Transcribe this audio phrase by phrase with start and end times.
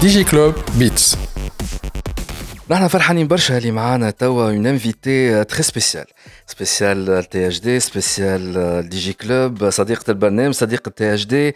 [0.00, 1.16] ديجي كلوب بيتس
[2.70, 6.04] نحن فرحانين برشا اللي معانا توا اون انفيتي تري سبيسيال
[6.46, 11.54] سبيسيال تي اش دي سبيسيال دي جي كلوب صديقة البرنامج صديقة تي اش دي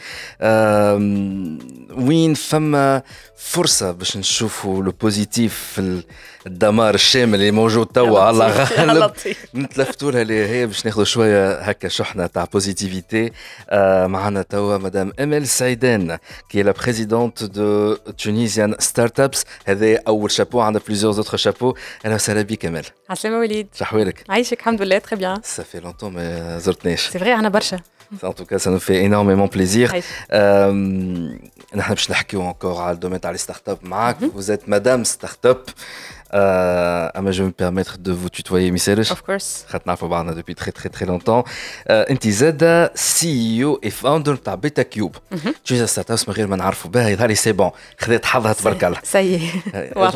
[2.06, 3.02] وين فما
[3.36, 6.02] فرصة باش نشوفوا لو بوزيتيف في
[6.46, 8.20] الدمار الشامل اللي موجود توا.
[8.20, 9.12] على غالب.
[9.54, 13.32] نتلفتوا لها اللي هي باش ناخذوا شوية هكا شحنة تاع بوزيتيفيتي
[14.06, 16.18] معنا توا مدام امل سعيدان
[16.48, 21.74] كي لا بريزيدونت دو تونيزيان ستارت ابس هذا أول شابو عندنا بليزيور زوتر شابو
[22.04, 23.68] أهلا وسهلا بك امل عسلامة وليد.
[23.74, 27.08] شحوالك عايشك الحمد لله تري بيان fait longtemps mais زرتناش.
[27.08, 27.80] سي فري أنا برشا.
[28.12, 29.94] En tout cas, ça nous fait énormément plaisir.
[31.74, 34.16] نحن باش نحكيو encore على الدومين تاع لي ستارت اب معاك.
[34.18, 35.70] Vous êtes madame start up.
[36.33, 39.65] Euh, ah, mais je vais me permettre de vous tutoyer, Miss Of course.
[39.69, 41.43] خاطر نعرفوا بعضنا depuis très très très longtemps.
[41.87, 45.15] آه، انت زاده سي او اي فاوندر تاع بيتا كيوب.
[45.65, 48.83] تجي ستارت ابس من غير ما نعرفوا بها يظهر لي سي بون خذيت حظها تبارك
[48.83, 48.99] الله.
[49.03, 49.49] سي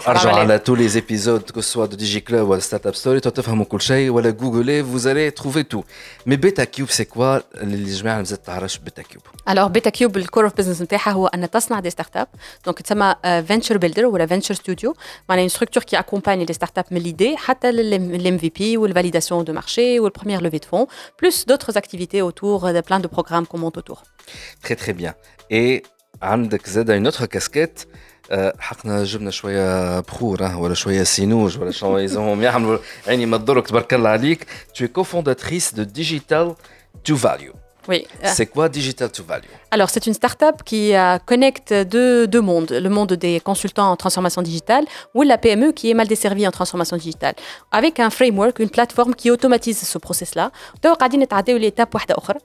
[0.08, 3.20] ارجعوا على tous les épisodes que ce soit de Digi Club ou de Startup Story
[3.20, 5.84] تفهموا كل شيء ولا جوجلي vous allez trouver tout.
[6.30, 10.44] Mais Beta Cube c'est quoi اللي الجماعه مازالت تعرفش بيتا كيوب؟ الوغ بيتا كيوب الكور
[10.44, 12.28] اوف بزنس نتاعها هو ان تصنع دي ستارت اب
[12.66, 14.96] دونك تسمى فينتشر بيلدر ولا فينتشر ستوديو
[15.30, 19.44] معناها اون ستركتور كي اكومباني لي ستارت اب من ليدي حتى الام في بي والفاليداسيون
[19.44, 20.86] دو مارشي والبروميير لوفي دو فون
[21.22, 24.04] بلوس دوتر اكتيفيتي اوتور de plein de programmes qu'on monte autour.
[24.64, 25.14] Très très bien.
[25.54, 25.82] Et
[26.22, 27.86] عندك زاده une autre casquette
[28.32, 33.38] آه، حقنا جبنا شويه بخور ها، ولا شويه سينوج ولا شنو يزهم يعملوا عيني ما
[33.38, 34.44] تضرك تبارك الله عليك
[34.78, 36.56] tu es cofondatrice de Digital
[37.10, 37.56] to Value
[37.89, 38.07] oui.
[38.23, 38.29] Ah.
[38.29, 40.93] C'est quoi Digital to Value Alors, c'est une start-up qui
[41.27, 42.71] connecte deux, deux, mondes.
[42.71, 44.85] Le monde des consultants en transformation digitale
[45.15, 47.35] ou la PME qui est mal desservie en transformation digitale.
[47.73, 50.51] Avec un framework, une plateforme qui automatise ce process-là.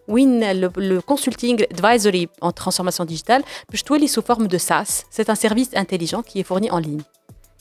[0.07, 5.03] Le, le consulting advisory en transformation digitale, je sous forme de SaaS.
[5.09, 7.01] C'est un service intelligent qui est fourni en ligne.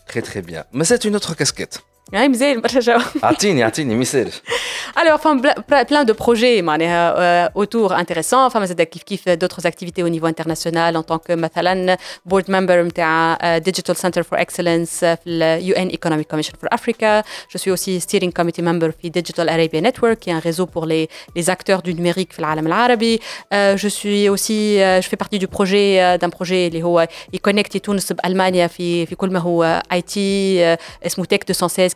[0.06, 0.64] Très très bien.
[0.72, 1.82] Mais c'est une autre casquette.
[2.13, 2.97] يعني مزيان برشا جو.
[3.23, 4.31] اعطيني اعطيني مثال
[4.97, 8.45] Alors, enfin, ble- ple- plein de projets معناها, euh, autour intéressants.
[8.49, 11.97] Enfin, زاد كيف كيف d'autres activités au niveau international en tant que مثلا
[12.29, 17.23] board member نتاع euh, Digital Center for Excellence في ال UN Economic Commission for Africa.
[17.53, 20.85] Je suis aussi steering committee member في Digital Arabia Network, qui est un réseau pour
[20.85, 23.19] les, les acteurs du numérique في العالم العربي.
[23.53, 27.07] Euh, je suis aussi, euh, je fais partie du projet euh, d'un projet اللي هو
[27.33, 31.95] يكونكتي تونس بألمانيا في في كل ما هو IT euh, اسمه Tech 216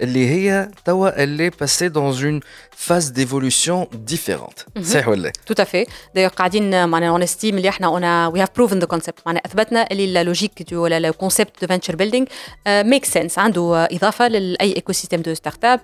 [0.00, 2.40] اللي هي توا اللي باسي dans une
[2.88, 5.86] phase d'évolution différente صحيح ولا Tout à fait.
[6.16, 9.42] D'ailleurs, قاعدين معناها on estime اللي احنا on a we have proven the concept معناها
[9.46, 12.26] اثبتنا اللي لا لوجيك ولا لو كونسيبت دو فينتشر بيلدينغ
[12.68, 15.80] ميك سنس عنده uh, اضافه لاي ايكو سيستيم دو ستارت اب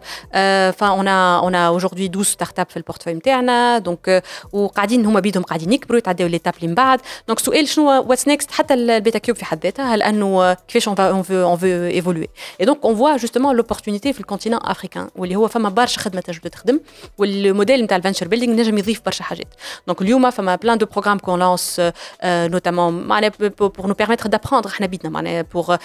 [0.72, 4.22] فاون اون اورجودي 12 ستارت اب في البورتفوي نتاعنا دونك
[4.52, 8.50] وقاعدين هما بيدهم قاعدين يكبروا يتعداو ليتاب اللي من بعد دونك سؤال شنو واتس نيكست
[8.50, 12.28] حتى البيتا كيوب في حد ذاتها هل انه كيفاش اون اون فو اون فو ايفولوي
[12.60, 16.50] اي دونك اون فوا جوستومون لوبورتونيتي في الكونتينون افريكان واللي هو فما برشا خدمه تجبد
[16.50, 16.80] تخدم
[17.18, 19.54] والموديل نتاع الفينشر بيلدينغ نجم يضيف برشا حاجات
[19.86, 21.80] دونك اليوم فما بلان دو بروغرام كون لانس
[22.24, 25.76] نوتامون معناها بور نو بيرميتر دابخوندر احنا بيدنا معناها بور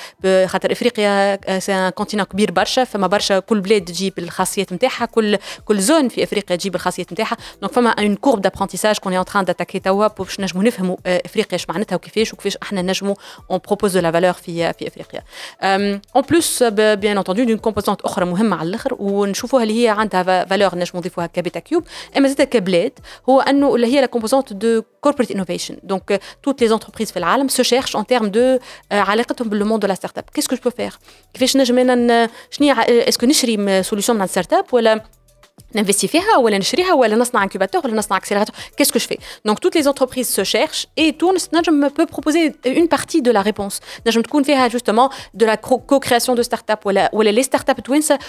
[0.46, 5.38] خاطر افريقيا سي ان كونتينون كبير برشا فما برشا كل بلاد تجيب الخاصيات نتاعها كل
[5.66, 9.46] كل زون في افريقيا تجيب الخاصيات نتاعها دونك فما اون كورب دابرونتيساج كون ان تران
[9.46, 13.16] داتاكي توا باش نجموا نفهموا افريقيا اش معناتها وكيفاش وكيفاش احنا نجموا
[13.52, 15.24] اون بروبوز دو لا فالور في في افريقيا
[16.16, 20.79] اون بلوس بيان انتوندو دون كومبوزونت أخرى مهمة على الآخر ونشوفوها اللي هي عندها فالور
[20.79, 21.85] نجموا نضيفوها كبيتا كيوب
[22.17, 22.93] أما زاد كبلاد
[23.29, 25.75] هو أنه اللي هي لا كومبوزونت دو innovation.
[25.83, 29.89] Donc, euh, toutes les entreprises في العالم cherchent en termes de euh, علاقتهم بالموند de
[29.89, 30.25] la startup.
[30.35, 30.99] Qu'est-ce que je peux faire
[31.35, 35.03] كيفاش نجم أنا شنو اسكو نشري سوليوشن من ستارت اب ولا
[35.76, 39.60] ننفستي فيها ولا نشريها ولا نصنع انكوباتور ولا نصنع اكسيليراتور qu'est-ce que je fais donc
[39.60, 43.80] toutes les entreprises se cherchent et تونس نجم peut proposer une partie de la réponse
[44.08, 48.20] نجم تكون فيها justement de la co-création de start-up ولا ولا les start-up توانسه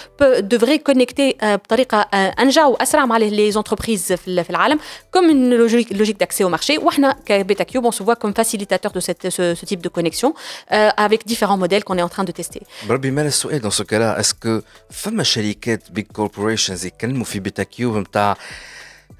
[0.41, 4.79] devraient connecter uh, بطريقه uh, انجع واسرع مع les entreprises في, في العالم
[5.17, 8.91] comme une logique, logique d'accès au marché واحنا كبيتا كيوب on se voit comme facilitateur
[8.91, 12.23] de cette, ce, ce type de connexion uh, avec différents modèles qu'on est en train
[12.23, 17.25] de tester بربي مال السؤال dans ce cas-là est-ce que فما شركات big corporations يكلموا
[17.32, 18.36] في بيتا كيوب نتاع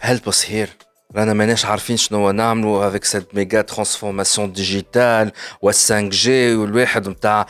[0.03, 0.69] help us here.
[1.17, 5.33] رانا ماناش عارفين شنو نعملوا افيك سيت ميجا ترانسفورماسيون ديجيتال
[5.63, 7.47] و 5 جي والواحد نتاع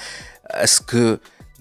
[0.46, 1.16] اسكو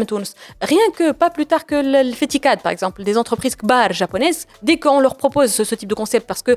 [0.00, 0.34] من تونس
[0.64, 4.78] rien que pas plus tard que le FETICAD, par exemple, des entreprises kbar japonaises, dès
[4.78, 6.52] qu'on leur propose ce, ce, type de concept, parce que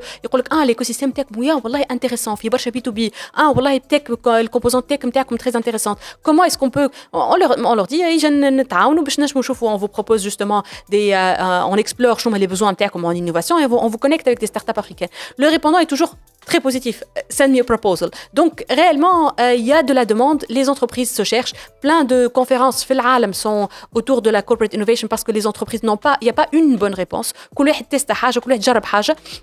[0.49, 4.99] ah, l'écosystème tech, oui, est intéressant, fibre B2B, ah, voilà, tech, le composant tech,
[5.43, 5.97] très intéressante.
[6.23, 8.01] Comment est-ce qu'on peut, on leur, on leur dit,
[9.61, 13.65] on vous propose justement des, euh, on explore les besoins tech comme en innovation et
[13.65, 15.09] on vous connecte avec des startups africaines.
[15.37, 17.04] Le répondant est toujours très positif.
[17.28, 18.10] Send me a proposal.
[18.32, 20.44] Donc, réellement, euh, il y a de la demande.
[20.48, 21.52] Les entreprises se cherchent.
[21.80, 22.86] Plein de conférences
[23.32, 26.34] sont autour de la corporate innovation parce que les entreprises n'ont pas, il n'y a
[26.34, 27.32] pas une bonne réponse.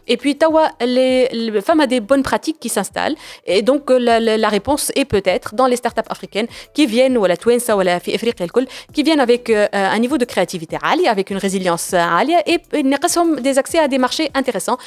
[0.08, 0.38] Et puis,
[0.82, 3.16] les femmes ont des bonnes pratiques qui s'installent.
[3.46, 7.38] Et donc, la, la, réponse est peut-être dans les startups africaines qui viennent, ou la
[7.38, 8.00] Twinsa, ou la
[8.94, 12.60] qui viennent avec euh, un niveau de créativité ali, avec une résilience ali, et
[13.42, 14.78] des accès à des marchés intéressants.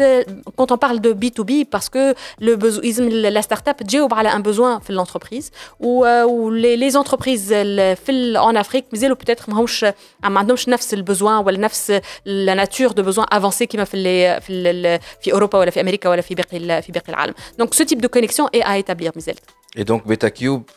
[0.00, 0.24] Euh,
[0.56, 1.39] quand on parle de B2
[1.71, 3.81] parce que le la start-up
[4.11, 9.83] a un besoin في l'entreprise ou, ou les, les entreprises en Afrique مازالوا peut-être ماهمش
[10.23, 15.33] ما عندهمش نفس البزوان ولا نفس la nature de besoin avancé كما في في في
[15.33, 18.45] اوروبا ولا في امريكا ولا في باقي في باقي العالم donc ce type de connexion
[18.53, 19.43] est à établir مازالت
[19.77, 20.69] et donc بيتا كيوب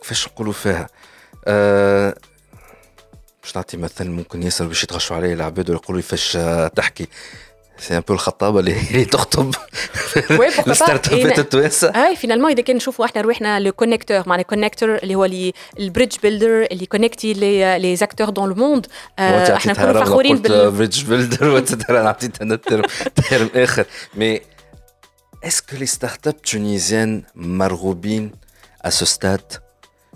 [0.00, 0.88] كيفاش نقولوا فيها
[1.46, 2.14] أه
[3.42, 6.38] باش نعطي مثل ممكن ياسر باش يتغشوا عليه العباد ويقولوا كيفاش
[6.76, 7.08] تحكي
[7.79, 9.55] سي ان بو الخطابه اللي تخطب
[10.67, 15.15] الستارت اب التوانسه اي فينالمون اذا كان نشوفوا إحنا روحنا لو كونيكتور معناها كونيكتور اللي
[15.15, 15.25] هو
[15.79, 18.87] البريدج بيلدر اللي كونيكتي لي لي زاكتور دون لو موند
[19.19, 22.83] إحنا نكونوا فخورين بال بريدج بيلدر وتترى نعطيت أنا ترم
[23.29, 23.85] ترم اخر
[24.15, 24.41] مي
[25.43, 28.31] اسكو لي ستارت اب تونيزيان مرغوبين
[28.85, 29.64] à ce stade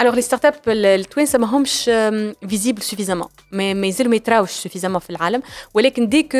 [0.00, 1.90] Alors les startups التوانسه ماهمش
[2.48, 5.42] فيزيبل سوفيزامون ما مازالوا ما يتراوش سوفيزامون في العالم
[5.74, 6.38] ولكن دي كو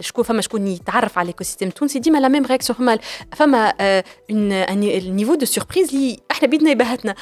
[0.00, 2.98] شكون فما شكون يتعرف على الايكو سيستيم التونسي ديما لا ميم رياكسيون فما
[3.36, 3.74] فما
[4.30, 7.14] النيفو دو سوربريز اللي إحنا بيدنا يبهتنا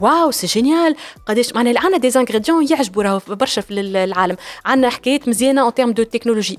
[0.00, 0.96] واو سي جينيال
[1.26, 5.92] قداش معناها عندنا دي انغريديون يعجبوا راهو برشا في العالم عندنا حكايات مزيانه اون تيرم
[5.92, 6.58] دو تكنولوجي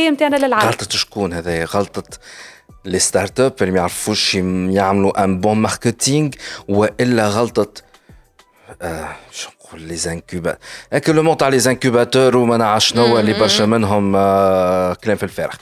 [0.09, 2.03] الحكاية نتاعنا للعالم غلطة شكون هذايا؟ غلطة
[2.85, 6.29] لي ستارت أب اللي ما يعرفوش يعملوا ان بون ماركتينغ
[6.69, 7.81] وإلا غلطة
[8.81, 10.57] آه شو نقول لي زانكوبا
[10.93, 15.23] هاك لو مون تاع لي زانكوباتور وما نعرف شنو اللي برشا منهم آه كلام في
[15.23, 15.55] الفارغ.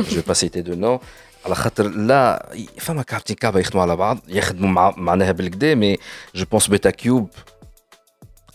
[0.00, 1.00] جو با سيتي دو نو
[1.46, 5.98] على خاطر لا فما كابتن كابا يخدموا على بعض يخدموا مع معناها بالكدا مي
[6.34, 7.30] جو بونس بيتا كيوب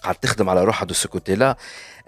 [0.03, 1.58] قاعد تخدم على روحها دو سو كوتي لا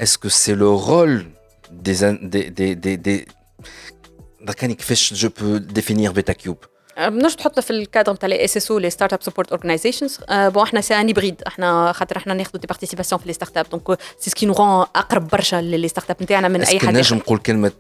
[0.02, 1.26] اسكو سي لو رول
[1.71, 6.59] des, des, des, des, des كان كيفاش جو بو ديفينير بيتا كيوب
[6.99, 10.63] بنجم تحطنا في الكادر نتاع لي اس اس او لي ستارت اب سبورت اورجنايزيشنز بون
[10.63, 14.01] احنا سي ان هيبريد احنا خاطر احنا ناخذوا دي بارتيسيباسيون في لي ستارت اب دونك
[14.21, 17.73] سي سكي نو اقرب برشا للي ستارت اب نتاعنا من اي حد نجم نقول كلمه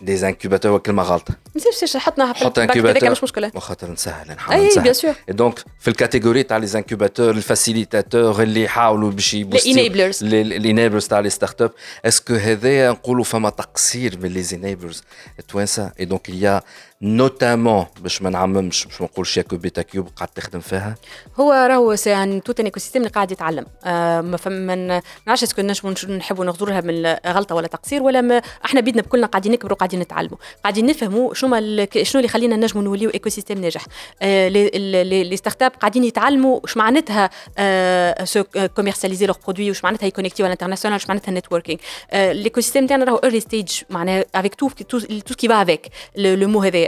[0.00, 3.50] دي انكوباتور كلمه غلطه نسيش حطنا حط انكوباتور مش مشكلة.
[3.54, 9.10] وخاطر نسهل نحاول أي بيان سور دونك في الكاتيجوري تاع لي انكوباتور الفاسيليتاتور اللي يحاولوا
[9.10, 11.70] باش يبوستيو الانيبلرز الانيبلرز تاع لي ستارت اب
[12.04, 15.02] اسكو هذايا نقولوا فما تقصير من لي انيبلرز
[15.38, 16.62] التوانسه اي دونك il
[17.02, 20.94] نوتامون باش ما نعممش باش ما نقولش ياكو بيتا كيوب قاعد تخدم فيها.
[21.40, 23.66] هو راهو سي ان توت ان ايكو سيستيم اللي قاعد يتعلم.
[23.84, 28.80] آه ما فما نعرفش اسكو نجموا نحبوا نغزرها من غلطه ولا تقصير ولا ما إحنا
[28.80, 30.36] بيدنا بكلنا قاعدين نكبروا قاعدين نتعلموا.
[30.62, 31.48] قاعدين نفهموا شنو
[32.02, 33.84] شنو اللي يخلينا نجموا نوليو ايكو سيستيم ناجح
[34.22, 37.30] لي ستارت أب قاعدين يتعلموا واش معناتها
[38.24, 38.44] سو
[38.76, 41.78] كوميرسياليزي لوغ برودوي واش معناتها يكونيكتيو على الانترناسيونال واش معناتها نتوركينغ
[42.14, 46.87] ليكو سيستيم تاعنا راهو ايرلي ستيج معناها افيك تو تو كي فا افيك لو مو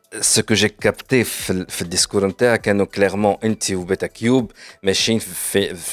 [0.20, 5.20] ce que j'ai capté dans le discours c'est clairement Inti ou Beta Cube machine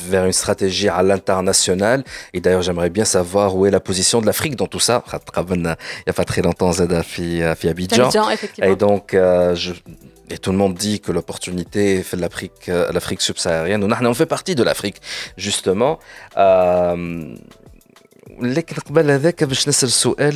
[0.10, 2.04] vers une stratégie à l'international
[2.34, 5.04] et d'ailleurs j'aimerais bien savoir où est la position de l'Afrique dans tout ça
[5.52, 8.10] il n'y a pas très longtemps Zada fi Abidjan
[8.62, 9.74] et donc euh, je,
[10.30, 14.56] et tout le monde dit que l'opportunité fait l'Afrique euh, l'Afrique subsaharienne on fait partie
[14.56, 15.02] de l'Afrique
[15.38, 16.00] justement
[16.38, 17.36] euh,
[18.42, 20.36] لكن قبل هذاك باش نسال سؤال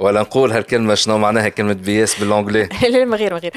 [0.00, 3.52] ولا نقول هالكلمة شنو معناها كلمة بي اس بالانجلي؟ لا من غير من غير.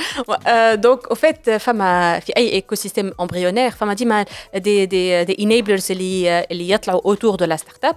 [0.76, 5.92] دونك أو فيت فما في أي ايكو سيستيم امبريونير فما ديما دي دي دي انيبلرز
[5.92, 7.96] اللي اللي يطلعوا اوتور دو لا ستارت اب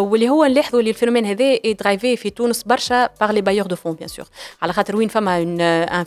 [0.00, 3.76] واللي هو نلاحظوا اللي الفينومين هذا اي درايفي في تونس برشا باغ لي بايور دو
[3.76, 4.26] فون بيان سور
[4.62, 6.04] على خاطر وين فما ان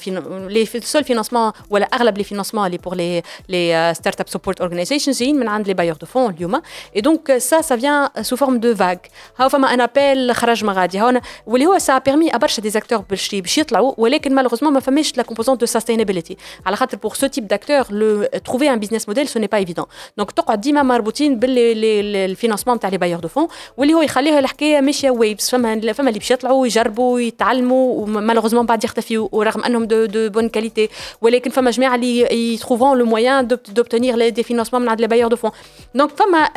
[0.48, 5.24] لي سول فينانسمون ولا أغلب لي فينانسمون اللي بور لي لي ستارت اب سبورت اورجانيزيشنز
[5.24, 6.62] من عند لي بايور دو فون اليوم.
[6.96, 8.96] اي دونك سا سا فيان سو فورم دو فاغ
[9.40, 11.02] هاو فما ان ابيل خرج ما غادي.
[11.02, 11.22] هون
[11.61, 15.23] واللي هو سا بيرمي برشا دي زاكتور باش باش يطلعوا ولكن مالوغوزمون ما فماش لا
[15.23, 19.41] كومبوزونت دو سستينابيليتي على خاطر بور سو تيب داكتور لو تروفي ان بيزنس موديل سو
[19.41, 24.03] ني با ايفيدون دونك تقعد ديما مربوطين بالفينانسمون تاع لي بايور دو فون واللي هو
[24.03, 29.65] يخليها الحكايه ماشيه ويبس فما فما اللي باش يطلعوا يجربوا يتعلموا ومالوغوزمون بعد يختفيوا ورغم
[29.65, 30.89] انهم دو دو بون كاليتي
[31.21, 35.37] ولكن فما جماعه اللي يتروفون لو موان دوبتونير دي فينانسمون من عند لي بايور دو
[35.37, 35.51] فون
[35.95, 36.49] دونك فما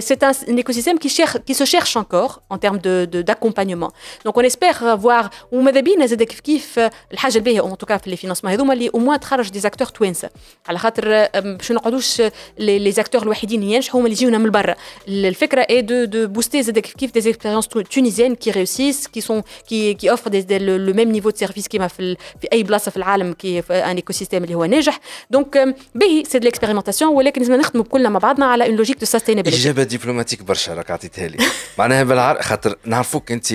[0.00, 0.16] سي
[0.48, 3.92] ان ايكوسيستيم qui cherche qui se cherche encore en termes de d'accompagnement
[4.27, 6.79] Donc on espère voir وماذا بينا زاد كيف كيف
[7.13, 10.29] الحاجة الباهيه اون توكا في لي هذوما اللي أو موان تخرج دي زاكتور توانسه
[10.67, 12.21] على خاطر باش نقعدوش
[12.59, 14.75] لي زاكتور الوحيدين ينجحوا هما اللي يجيونا من برا.
[15.07, 19.41] الفكرة اي دو دو بوستي زاد كيف كيف دي اكسبيريونس تونيزيان كي ريوسيس كي سون
[19.69, 22.97] كي كي اوفر دي لو ميم نيفو دو سيرفيس كيما في في أي بلاصه في
[22.97, 24.99] العالم كي في ان ايكو سيستيم اللي هو ناجح.
[25.29, 29.61] دونك باهي سي ليكسبيريمونتاسيون ولكن لازم نخدموا كلنا مع بعضنا على اون لوجيك دو سستينابيلتي
[29.61, 31.37] إجابة دبلوماتيك برشا راك عطيتها لي.
[31.77, 33.53] معناها بالعربي خاطر نعرفوك أنت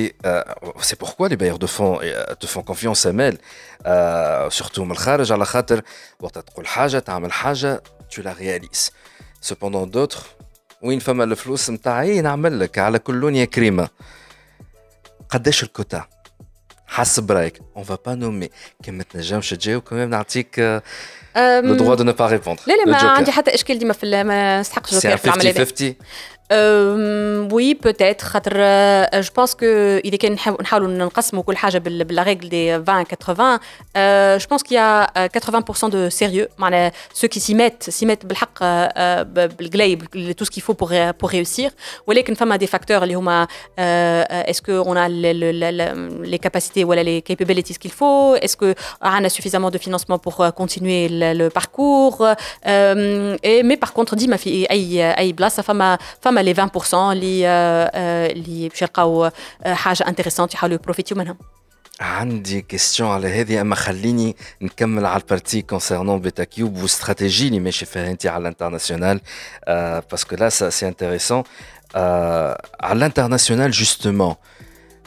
[0.82, 2.00] سي بوركوا لي بايور دو فون
[2.44, 3.38] te font confiance امال
[4.51, 5.82] surtout من الخارج على خاطر
[6.20, 7.82] وقت تقول حاجه تعمل حاجه
[8.15, 8.91] tu la réalises
[9.50, 10.22] cependant d'autres
[10.82, 13.89] وين فما الفلوس نتاعي نعمل لك على كل لون يا كريمه
[15.29, 16.08] قداش الكوتا
[16.88, 18.50] حسب رايك اون فا با نومي
[18.84, 20.60] كي ما تنجمش تجاوب كمان نعطيك
[21.38, 24.60] لو دروا دو نو با ريبوندر لا لا ما عندي حتى اشكال ديما في ما
[24.60, 25.96] نستحقش جوكر في العمل 50
[27.51, 28.53] وي بوتيتر خاطر
[29.22, 29.65] جو بونس كو
[30.06, 33.60] اذا كان نحاولوا نقسموا كل حاجه بلا ريغل دي 20 80
[34.38, 35.06] جو بونس كي
[35.84, 38.63] 80% دو سيريو معناها سو كي سي ميت سي ميت بالحق
[39.24, 39.96] بالقلاي
[40.38, 41.72] تو سكي فو بور بور ريوسير
[42.08, 43.48] ولكن فما دي فاكتور اللي هما
[43.79, 50.20] اسكو اون ا لي كاباسيتي ولا لي كابابيليتيز كيل فو اسكو عندنا سوفيزامون دو فينانسمون
[50.20, 52.36] بور كونتينيي لو باركور
[53.63, 57.46] مي بار كونتر ديما في اي اي بلاصه فما فما لي 20% اللي
[58.32, 59.30] اللي باش يلقاو
[59.66, 61.37] حاجة انتريسونت يحاولوا يبروفيتيو منها
[62.00, 67.87] عندي كيستيون على هذه أما خليني نكمل على البارتي كونسيرنون بيتا كيوب والاستراتيجي اللي ماشي
[67.87, 69.20] فيها أنت على الانترناسيونال
[70.11, 71.42] باسكو لا سي انتريسون
[71.94, 74.34] على الانترناسيونال جوستومون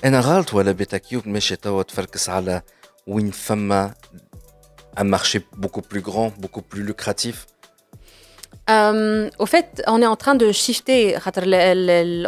[0.05, 2.61] أنا غلط ولا بيتا كيوب ماشي توا تفركس على
[3.07, 3.93] وين فما
[4.97, 7.47] un marché beaucoup plus grand, beaucoup plus lucratif
[8.70, 11.16] Euh, au fait, on est en train de shifter.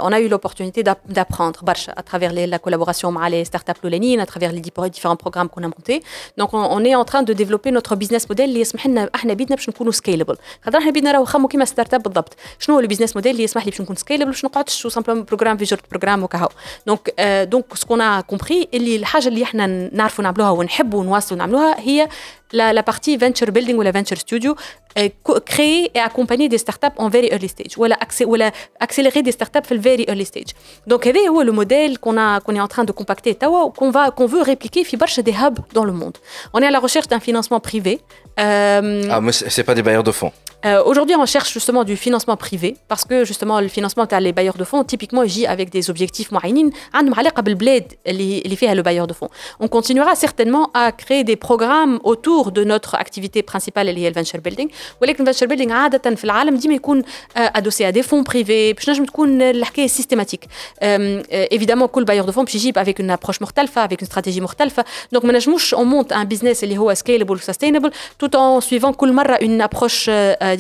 [0.07, 0.83] On a eu l'opportunité
[1.17, 1.61] d'apprendre
[2.01, 5.71] à travers la collaboration avec les startups Loulenine, à travers les différents programmes qu'on a
[5.77, 6.03] montés.
[6.39, 9.57] Donc, on, est en train de développer notre business model اللي يسمح لنا احنا بيدنا
[9.57, 13.17] باش نكونوا سكيلبل خاطر احنا بيدنا راهو خمو كيما ستارت اب بالضبط شنو هو البيزنس
[13.17, 16.23] موديل اللي يسمح لي باش نكون سكيلبل باش نقعدش تو سامبلومون بروجرام في جورت بروجرام
[16.23, 16.49] وكهو
[16.87, 22.09] دونك دونك سكون ا كومبري اللي الحاجه اللي احنا نعرفوا نعملوها ونحبوا نواصلوا نعملوها هي
[22.47, 24.56] c'est la, partie venture building ou la venture studio,
[24.98, 25.10] euh,
[25.46, 29.80] créer et accompagner des startups en very early stage, ou, la, accélérer des startups le
[29.80, 30.52] very early stage.
[30.86, 34.84] Donc, c'est le modèle qu'on qu est en train de compacter, qu'on qu'on veut répliquer,
[35.24, 36.18] des hubs dans le monde.
[36.54, 38.02] On est à la recherche d'un financement privé.
[38.40, 40.32] Euh, ah, mais ce pas des bailleurs de fonds
[40.66, 44.20] euh, Aujourd'hui, on cherche justement du financement privé parce que justement, le financement, tu as
[44.20, 46.72] les bailleurs de fonds, typiquement, ils avec des objectifs moyennines.
[48.06, 49.30] Les le bailleur de fonds.
[49.60, 54.69] On continuera certainement à créer des programmes autour de notre activité principale, le venture building.
[55.03, 57.03] ولكن venture building عادة في العالم ديما يكون
[57.37, 60.45] adossé à des fonds privés باش نجم تكون الحكاية سيستيماتيك
[61.55, 64.85] évidemment كل بايور دو فون باش يجيب avec une approche مختلفة avec une stratégie مختلفة
[65.17, 67.91] donc ما نجموش on monte un business اللي هو scalable sustainable
[68.25, 70.11] tout en suivant كل مرة une approche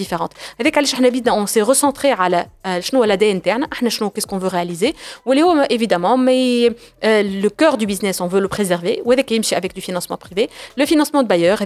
[0.02, 2.46] différente هذاك علاش احنا بدنا on s'est recentré على
[2.78, 4.94] شنو هو الاداء نتاعنا احنا شنو qu'est-ce qu'on veut réaliser
[5.26, 6.72] واللي هو évidemment mais
[7.42, 10.48] le cœur du business on veut le préserver وهذاك يمشي avec du financement privé
[10.80, 11.62] le financement de bailleurs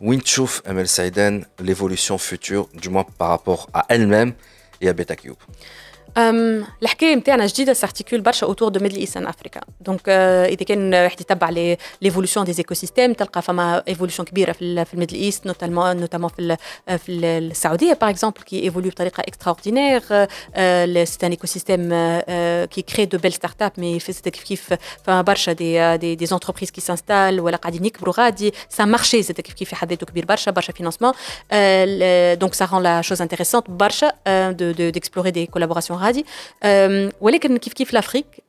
[0.00, 4.32] Winchouf ML Saïden, l'évolution future, du moins par rapport à elle-même
[4.80, 5.36] et à Betacube
[6.17, 11.49] الحكايه نتاعنا جديده سارتيكول برشا اوتور دو ميدل ايست افريكا دونك اذا كان واحد يتبع
[12.01, 16.57] ليفولوسيون دي ايكو سيستيم تلقى فما ايفولوسيون كبيره في في الميدل ايست نوتامون نوتامون في
[16.97, 19.99] في السعوديه باغ اكزومبل كي ايفولو بطريقه اكسترا اوردينير
[21.05, 21.89] سي ان ايكو سيستيم
[22.65, 26.71] كي كري دو بيل ستارت اب مي كيف كيف فما برشا دي دي دي زونتربريز
[26.71, 30.25] كي سانستال ولا قاعدين يكبروا غادي سا مارشي زاد كيف كيف في حد ذاته كبير
[30.25, 31.11] برشا برشا فينانسمون
[32.39, 34.11] دونك سا رون لا شوز انتريسونت برشا
[34.51, 36.25] دو ديكسبلوري دي كولابوراسيون غادي
[37.21, 38.48] ولكن كيف كيف l'Afrique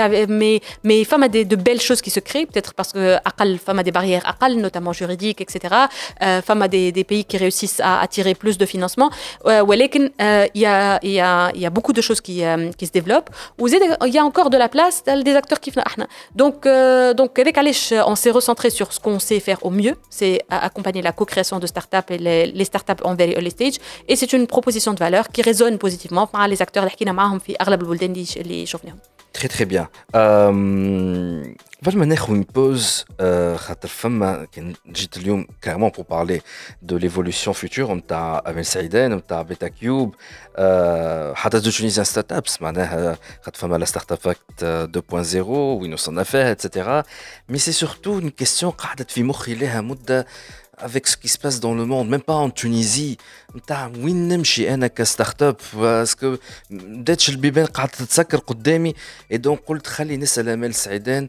[0.09, 3.17] mais, femme a de belles choses qui se créent, peut-être parce que
[3.63, 5.75] femme a des barrières notamment juridiques, etc.
[6.21, 9.09] Euh, femme a des, pays qui réussissent à attirer plus de financement.
[9.45, 10.65] Euh, il euh, y,
[11.65, 13.29] a, beaucoup de choses qui, se développent.
[13.59, 15.81] Il y a encore de la place des acteurs qui font.
[16.35, 16.67] Donc,
[17.15, 17.39] donc
[18.05, 21.67] on s'est recentré sur ce qu'on sait faire au mieux, c'est accompagner la co-création de
[21.67, 23.75] startups et les, startups en very early stage.
[24.07, 27.15] Et c'est une proposition de valeur qui résonne positivement par les acteurs qui sont en
[27.15, 29.86] train de se Très très bien.
[31.86, 33.04] قبل ما ناخذ une pause
[33.56, 36.40] خاطر فما كان جيت اليوم كارمون pour parler
[36.82, 40.14] de l'évolution future نتاع امل سعيدان نتاع بيتا كيوب
[41.34, 44.18] حتى دو تونيزيان ستارت ابس معناها خاطر فما لا ستارت اب
[44.62, 47.02] اكت 2.0 وين وصلنا فيها اتسيتيرا
[47.48, 50.26] مي سي سورتو اون كيستيون قعدت في مخي لها مده
[50.80, 53.16] avec ce qui se passe dans le monde, même pas en Tunisie.
[53.72, 56.36] وين نمشي انا كستارت اب باسكو
[56.70, 58.94] بداتش البيبان قاعده تتسكر قدامي
[59.32, 61.28] اي دونك قلت خلي نسال امال سعيدان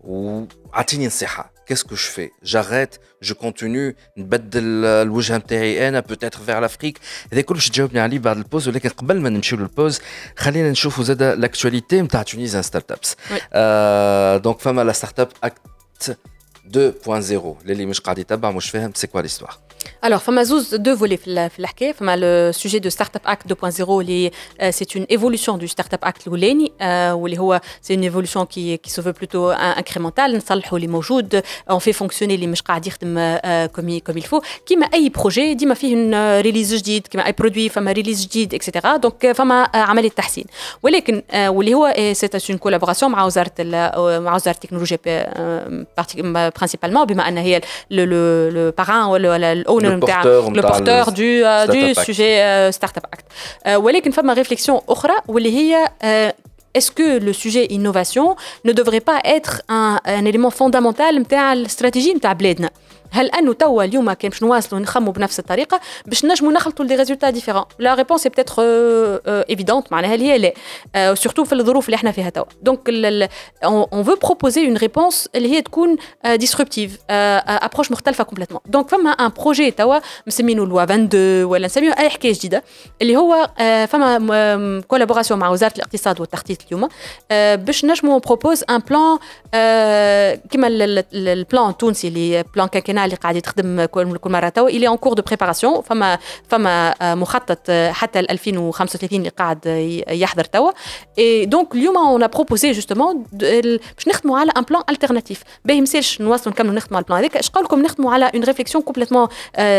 [0.00, 6.98] وعطيني نصيحه كيسكو جو في جاريت جو كونتينيو نبدل الوجهه نتاعي انا بوتيتر فيغ لافريك
[7.32, 10.00] هذا كلش تجاوبني عليه بعد البوز ولكن قبل ما نمشيو للبوز
[10.36, 13.16] خلينا نشوفوا زاد لاكتواليتي نتاع تونيزيان ستارت ابس
[14.42, 16.18] دونك فما لا ستارت اب اكت
[16.74, 19.58] 2.0 للي مش قاعد يتبع مش فاهم سي كوا ليستوار
[20.06, 23.52] Alors, فما زوز دو فولي في في الحكايه فما لو سوجي دو ستارت اب اكت
[23.52, 24.30] 2.0 اللي
[24.70, 26.72] سي اون ايفولوسيون دو ستارت اب اكت الاولاني
[27.12, 31.78] واللي هو سي اون ايفولوسيون كي كي سو فو بلوتو انكريمونتال نصلحوا اللي موجود اون
[31.78, 36.40] في فونكسيوني اللي مش قاعد يخدم كومي كوم الفو كيما اي بروجي ديما فيه اون
[36.40, 40.44] ريليز جديد كيما اي برودوي فما ريليز جديد اكسيتيرا دونك فما عمليه تحسين
[40.82, 43.52] ولكن واللي هو سي اون كولابوراسيون مع وزاره
[44.18, 44.98] مع وزاره التكنولوجيا
[46.56, 50.00] برينسيبالمون بما ان هي لو باران ولا الاونر
[50.54, 53.24] le porteur du, euh, du sujet euh, Startup Act.
[53.66, 55.92] Euh, ولكن فما réflexion أخرى واللي هي
[56.78, 62.14] est-ce que le sujet innovation ne devrait pas être un, un élément fondamental نتاع الاستراتيجيه
[62.14, 62.70] نتاع بلادنا
[63.11, 67.29] هل انه توا اليوم كان باش نواصلوا نخموا بنفس الطريقة باش نجموا نخلطوا دي ريزولتا
[67.29, 68.55] ديفيرون؟ لا ريبونس اي بتيتر
[69.27, 70.37] ايفيدونت معناها اللي هي
[70.95, 71.15] لا.
[71.15, 72.43] سورتو في الظروف اللي إحنا فيها توا.
[72.61, 72.79] دونك
[73.63, 75.97] اون فو بروبوزي اون ريبونس اللي هي تكون
[76.35, 82.09] ديسربتيف ابروش مختلفه كومبليتومون دونك فما ان بروجي توا مسمينه لوا 22 ولا نسميه أي
[82.09, 82.63] حكاية جديدة
[83.01, 83.49] اللي هو
[83.87, 86.89] فما كولابوراسيون مع وزارة الاقتصاد والتخطيط اليوم
[87.65, 89.17] باش نجموا بروبوز ان بلان
[90.49, 90.67] كيما
[91.13, 94.69] البلان التونسي اللي بلان كانكينا اللي قاعد يتخدم كل مرة توا.
[94.69, 99.65] اللي اون كور دو بريباراسيون فما فما مخطط حتى 2035 اللي قاعد
[100.09, 100.71] يحضر توا.
[101.19, 106.53] اي دونك اليوم اون بروبوزي جوستومون باش نخدموا على ان بلان الترناتيف باهي مسالش نواصلوا
[106.53, 109.27] نكملوا نخدموا على البلان هذاك اش قولكم نخدموا على اون ريفليكسيون كومبليتمون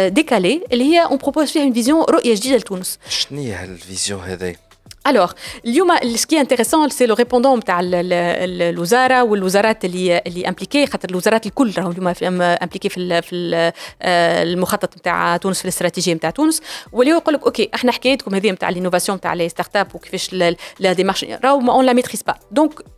[0.09, 2.98] ديكالي اللي هي اون بروبوز فيها اون فيزيون رؤية جديدة لتونس.
[3.09, 4.57] شنو هي هالفيزيون هذه
[5.06, 5.32] الوغ
[5.64, 11.72] اليوم سكي انتريسون سي لو ريبوندون تاع الوزاره والوزارات اللي اللي امبليكي خاطر الوزارات الكل
[11.78, 16.62] راهم اليوم امبليكي في في المخطط نتاع تونس في الاستراتيجية نتاع تونس.
[16.92, 20.32] واللي يقول لك أوكي إحنا حكايتكم هذه نتاع الإنوفاسيون نتاع لي ستارت اب وكيفاش
[20.80, 22.97] لا ديمارش راهو اون لا ميتريس با دونك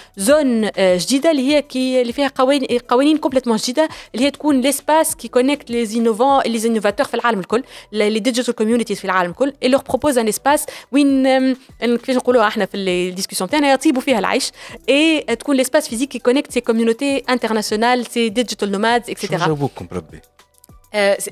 [0.17, 5.15] زون جديده اللي هي كي اللي فيها قوانين قوانين كومبليتمون جديده اللي هي تكون ليسباس
[5.15, 9.53] كي كونيكت لي انوفون لي انوفاتور في العالم الكل لي ديجيتال كوميونيتيز في العالم الكل
[9.63, 11.23] اي لور بروبوز ان اسباس وين
[11.79, 14.51] كيفاش نقولوها إحنا في الديسكسيون تاعنا يطيبوا فيها العيش
[14.89, 20.19] اي تكون ليسباس فيزيك كي كونيكت سي كوميونيتي انترناسيونال سي ديجيتال نومادز اكسيتيرا جاوبوكم بربي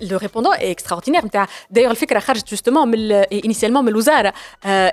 [0.01, 1.25] لو ريبوندون est extraordinaire
[1.71, 4.33] d'ailleurs الفكره خرجت justement من initialement من الوزاره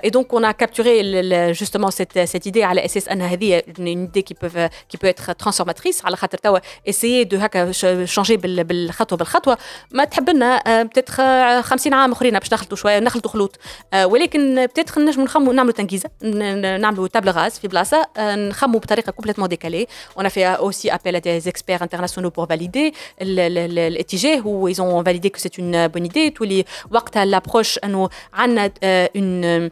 [0.06, 4.22] et donc on a capturé justement cette cette idée على اساس ان هذه une idée
[4.22, 6.58] qui peut qui peut être transformatrice على خاطر توا
[6.90, 7.72] essayer de هكا
[8.06, 9.58] changer بالخطوه بالخطوه
[9.90, 11.20] ما تحب لنا بتاتخ
[11.60, 13.58] 50 عام اخرين باش نخلطوا شويه نخلطوا خلوط
[13.94, 19.86] ولكن بتاتخ نجموا نخموا نعملوا تنكيزه نعملوا تابل غاز في بلاصه نخموا بطريقه كومبليتمون ديكالي
[20.18, 25.02] on a fait aussi appel à des experts internationaux pour valider الاتجاه où ils ont
[25.02, 28.70] validé que c'est une bonne idée tous les وقتها l'approche انه عندنا
[29.16, 29.70] une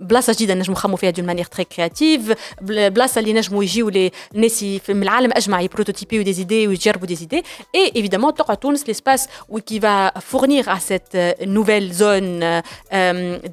[0.00, 3.88] بلاصه جديده نجموا نخموا فيها دون مانيير تري كرياتيف بلاصه اللي نجموا يجيو
[4.34, 7.42] الناس من العالم اجمع يبروتوتيبيو دي زيدي ويجربوا دي زيدي
[7.74, 9.28] اي ايفيدامون تقعد تونس ليسباس
[9.70, 11.16] qui va fournir à cette
[11.56, 12.62] nouvelle zone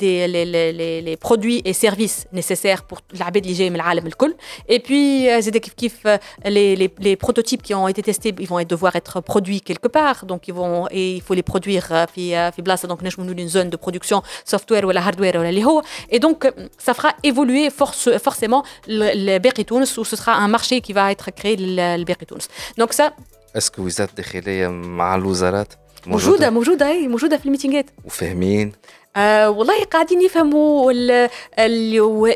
[0.01, 4.35] des les, les, les produits et services nécessaires pour العباد اللي جاي من العالم الكل
[4.71, 8.63] et puis زاد كيف كيف les, les, les prototypes qui ont été testés ils vont
[8.63, 12.61] devoir être produits quelque part donc ils vont et il faut les produire في في
[12.61, 16.51] بلاصه donc نجموا نقولوا une zone de production software ولا hardware et donc
[16.85, 21.11] ça fera évoluer force, forcément le, le Tunis où ce sera un marché qui va
[21.11, 23.13] être créé le Berry Tunis donc ça
[23.55, 25.73] est-ce que vous êtes داخليه مع الوزارات
[26.07, 28.71] موجوده موجوده اي موجوده في الميتينغات وفاهمين
[29.16, 30.92] والله قاعدين يفهموا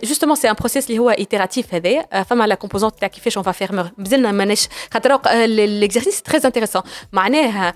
[0.04, 3.90] جوستومون سي ان بروسيس اللي هو ايتيراتيف هذا فما لا كومبوزونت تاع كيفاش اون فير
[3.98, 6.82] مازلنا ماناش خاطر ليكزارسيس تري انتريسون
[7.12, 7.74] معناها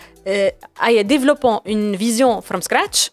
[0.84, 3.10] اي ديفلوبون اون فيزيون فروم سكراتش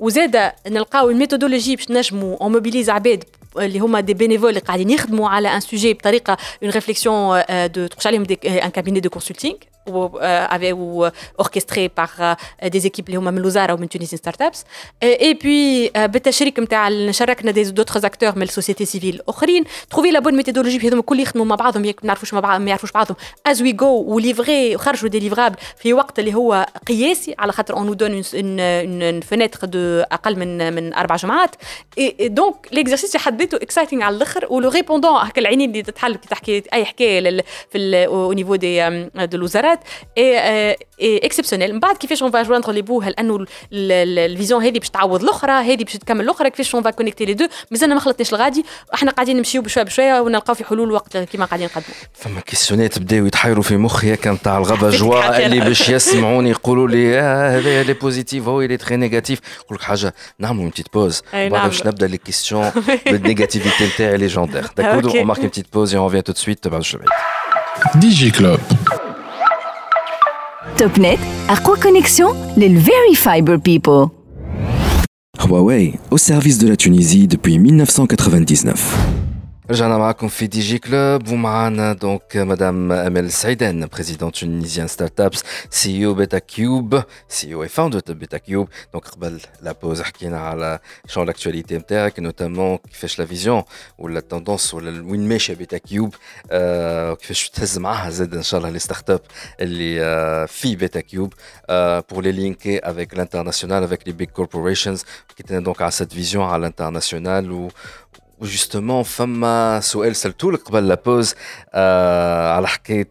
[0.00, 3.24] وزاد نلقاو الميثودولوجي باش نجموا اون موبيليز عباد
[3.58, 8.06] اللي هما دي بينيفول اللي قاعدين يخدموا على ان سوجي بطريقه اون ريفليكسيون دو تخش
[8.06, 9.56] عليهم ان كابيني دو كونسلتينغ
[11.38, 14.64] orchestré par des équipes اللي هما من الوزاره ومن تونسين ستارت ابس
[15.02, 20.34] اي بوي بالتشريك نتاع شاركنا دي دوتر اكتور من السوسيتي سيفيل اخرين تروفي لا بون
[20.34, 23.16] ميثودولوجي هذوما الكل يخدموا مع بعضهم ما يعرفوش مع بعض ما يعرفوش بعضهم
[23.46, 27.96] از وي جو وليفري وخرجوا دي ليفرابل في وقت اللي هو قياسي على خاطر اون
[27.96, 31.56] دون اون فينيتر دو أقل من من أربع جمعات
[32.20, 36.28] دونك ليكزارسيس في حد ذاته اكسايتنج على الآخر ولو ريبوندون هكا العينين اللي تتحل كي
[36.28, 39.73] تحكي اي حكايه في أو نيفو دي دو الوزارات
[40.18, 44.90] اي اكسبسيونيل من بعد كيفاش اون فا جويندر لي بو هل أنه الفيزيون هذه باش
[44.90, 48.32] تعوض الأخرى؟ هذه باش تكمل الأخرى؟ كيفاش اون فا كونيكتي لي دو مازلنا ما خلطناش
[48.32, 48.64] الغادي.
[48.94, 51.96] إحنا قاعدين نمشيو بشوية بشوية ونلقاو في حلول وقت كيما قاعدين نقدموا.
[52.12, 57.18] فما كيسيونات بداو يتحيروا في مخي هكا نتاع الغابة جوا اللي باش يسمعوني يقولوا لي
[57.18, 61.86] هذا لي بوزيتيف هو اللي تري نيجاتيف نقول لك حاجة نعملوا بتيت بوز بعد باش
[61.86, 62.72] نبدأ لي كيستيون
[63.06, 66.68] بالنيجاتيفيتي نتاعي ليجوندير داكور اون مارك et on revient tout de suite.
[66.68, 67.04] بعد شوية
[67.94, 68.60] ديجي كلوب
[70.76, 74.08] TopNet, Arqua Connexion, les Very Fiber People.
[75.38, 79.33] Huawei, au service de la Tunisie depuis 1999.
[79.69, 85.43] رجعنا معكم في دي جي كلوب ومعنا دونك مدام امل سعيدان بريزيدون تونيزيان ستارت ابس
[85.69, 90.39] سي او بيتا كيوب سي او اي فاوندر بيتا كيوب دونك قبل لا بوز حكينا
[90.39, 93.63] على شون لاكتواليتي نتاعك نوتامون كيفاش لا فيزيون
[93.97, 96.15] ولا التوندونس ولا وين ماشيه بيتا كيوب
[96.51, 99.21] آه كيفاش تهز معاها زاد ان شاء الله لي ستارت اب
[99.59, 101.33] اللي آه في بيتا كيوب
[102.11, 105.03] بور لي لينكي افيك الانترناسيونال افيك لي بيج كوربوريشنز
[105.39, 107.69] حكينا دونك على سيت فيزيون على الانترناسيونال و
[108.43, 111.35] وجوستومون فما سؤال سالتو لك قبل لابوز
[111.73, 113.07] آه على حكايه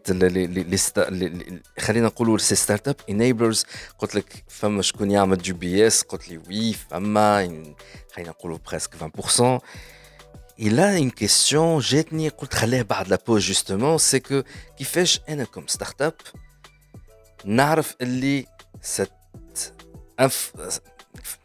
[1.79, 3.65] خلينا نقولوا سي ستارت اب انيبلرز
[3.99, 7.37] قلت لك فما شكون يعمل جي بي اس قلت لي وي فما
[8.13, 9.59] خلينا نقولوا بريسك 20%
[10.61, 14.41] Il a une question, جاتني قلت خليها بعد لابوز جوستومون سي كو
[14.77, 16.13] كيفاش انا كوم ستارت اب
[17.45, 18.45] نعرف اللي
[18.81, 19.11] ست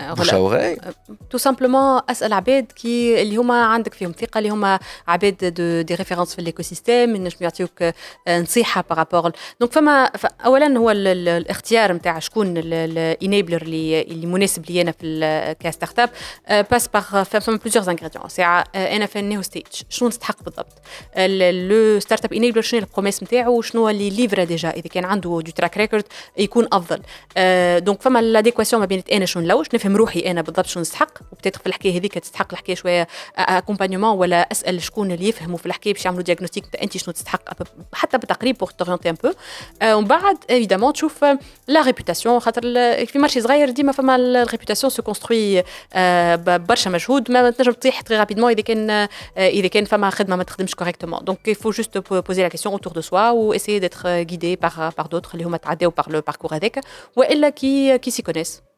[0.00, 0.30] بوش
[1.30, 5.94] تو سامبلومون أسأل عباد كي اللي هما عندك فيهم ثقة اللي هما عباد دو دي
[5.94, 7.84] ريفيرونس في الايكو سيستيم ينجم يعطيوك
[8.28, 10.10] نصيحة بارابور دونك فما
[10.44, 16.10] اولا هو الاختيار نتاع شكون الانيبلر اللي اللي مناسب لي أنا في كستارت اب
[16.70, 20.82] باس باغ فما بلوزيور انغريديون ساعة أنا في النيو ستيج شنو نستحق بالضبط؟
[21.16, 25.52] لو ستارت اب انيبلر شنو البروميس نتاعو شنو اللي ليفرا ديجا إذا كان عنده دو
[25.52, 26.04] تراك ريكورد
[26.38, 27.00] يكون أفضل.
[27.84, 31.60] دونك فما لاديكواسيون ما بين أنا شنو نلوش نفهم روحي أنا بالضبط شنو نستحق وبتاتر
[31.60, 36.04] في الحكاية هذيك تستحق الحكاية شوية اكومبانيومون ولا أسأل شكون اللي يفهموا في الحكاية باش
[36.04, 37.42] يعملوا ديagnostic أنت شنو تستحق
[37.92, 39.32] حتى بالتقريب بور تورونتي ان بو
[39.82, 41.24] ومن بعد ايفيدامون تشوف
[41.68, 42.62] لا ريبوتاسيون خاطر
[43.06, 45.62] في مارشي صغير ديما فما الريبوتاسيون سو كونستروي
[46.46, 50.74] برشا مجهود ما تنجم تطيح تري رابيدمون إذا كان إذا كان فما خدمة ما تخدمش
[50.74, 54.92] كوريكتومون دونك يفو جوست بوزي لا كيسيون اوتور دو سوا و اسيي ديتر غيدي بار
[54.98, 56.80] بار دوتر اللي هما تعداو بار لو باركور هذاك
[57.16, 58.62] وإلا كي كي سي كونيس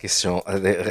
[0.00, 0.40] كيستيون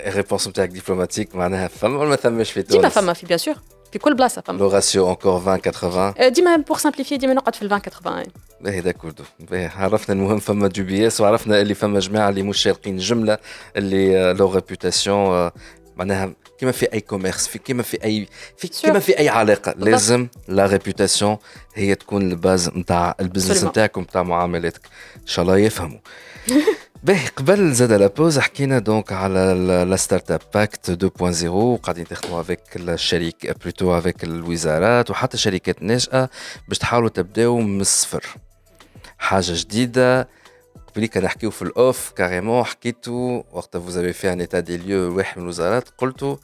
[0.07, 3.55] ريبونس نتاعك ديبلوماتيك معناها فما ولا ما ثماش في تونس ديما فما في بيان سور
[3.91, 7.61] في كل بلاصه فما لو راسيو انكور 20 80 ديما بور سامبليفي ديما نقعد في
[7.61, 8.25] ال 20 80
[8.61, 12.57] باهي كله باهي عرفنا المهم فما دو بي اس وعرفنا اللي فما جماعة اللي مش
[12.57, 13.37] شارقين جملة
[13.77, 15.51] اللي لو ريبوتاسيون
[15.95, 20.27] معناها كيما في أي كوميرس في كيما في أي في كيما في أي علاقة لازم
[20.47, 21.37] لا ريبوتاسيون
[21.73, 24.81] هي تكون الباز نتاع البزنس نتاعك ونتاع معاملاتك
[25.15, 25.99] إن شاء الله يفهموا.
[27.05, 29.53] باهي قبل زاد لابوز حكينا دونك على
[29.89, 30.91] لا ستارت اب باكت
[31.21, 36.29] 2.0 وقاعدين تخدموا افيك الشريك بلوتو افيك الوزارات وحتى الشركات الناشئه
[36.67, 38.25] باش تحاولوا تبداو من الصفر.
[39.17, 40.29] حاجة جديدة
[40.87, 45.43] قبليك نحكيو في الاوف كاريمون حكيتو وقت فوزافي في ان ايتا دي ليو واحد من
[45.43, 46.37] الوزارات قلتو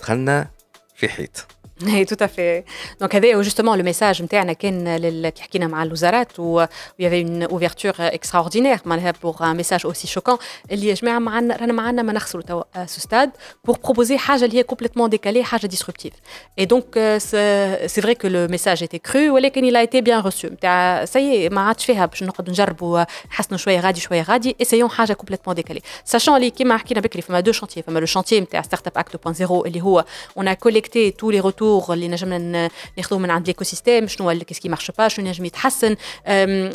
[0.00, 0.50] دخلنا
[0.96, 1.46] في حيط.
[1.81, 2.65] Oui, tout à fait.
[2.99, 7.99] Donc, avait justement le message qui حكينا مع الوزارات و il y avait une ouverture
[7.99, 8.79] extraordinaire
[9.21, 10.37] pour un message aussi choquant
[10.71, 13.29] اللي يا جماعه معنا رانا معنا ما نخسروا توا ce stade
[13.67, 16.13] pour proposer حاجه اللي هي complètement décalée حاجه disruptive.
[16.61, 16.85] Et donc
[17.19, 20.45] c'est vrai que le message était cru ولكن il a été bien reçu.
[20.45, 25.17] نتاع سي ما عادش فيها باش نقعدوا نجربوا نحسنوا شويه غادي شويه غادي essayons حاجه
[25.23, 25.81] complètement décalée.
[26.11, 29.15] Sachant اللي كيما حكينا بكري فما دو شانتيي فما لو شانتيي نتاع ستارت اب اكت
[29.15, 30.05] 2.0 اللي هو
[30.39, 34.68] on a collecté tous les Retours اللي نجمنا ناخذوه من عند ليكو سيستيم شنو كيسكي
[34.68, 35.96] مارش با شنو نجم يتحسن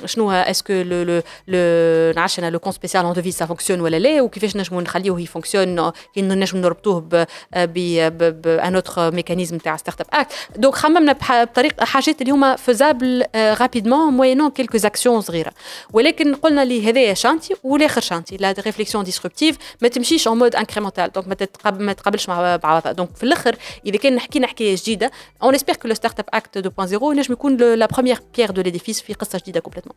[0.05, 3.99] شنو اسكو لو لو لو نعرفش أنا لو كون سبيسيال اون دوفي سا فونكسيون ولا
[3.99, 10.33] لا وكيفاش نجمو نخليوه يفونكسيون كي نجم نربطوه بان اوتر ميكانيزم تاع ستارت اب اكت
[10.55, 15.51] دونك خممنا بطريقه حاجات اللي هما فيزابل رابيدمون موينون كيلكو اكسيون صغيره
[15.93, 21.11] ولكن قلنا لي هذايا شانتي والاخر شانتي لا ريفليكسيون ديسربتيف ما تمشيش اون مود انكريمونتال
[21.11, 25.10] دونك ما تقابلش مع بعضها دونك في الآخر اذا كان حكينا حكايه جديده
[25.44, 29.14] on espère que le Startup Act 2.0 نجم يكون la première pierre de l'édifice في
[29.14, 29.94] قصه جديده complètement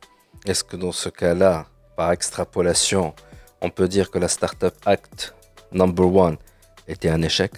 [0.49, 1.65] Est-ce que dans ce cas-là,
[1.97, 3.13] par extrapolation,
[3.61, 5.33] on peut dire que la Startup Act
[5.71, 6.37] number one
[6.87, 7.51] était un échec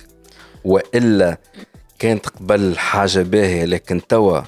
[0.63, 1.37] والا
[1.99, 4.41] كانت قبل حاجه باهيه لكن توا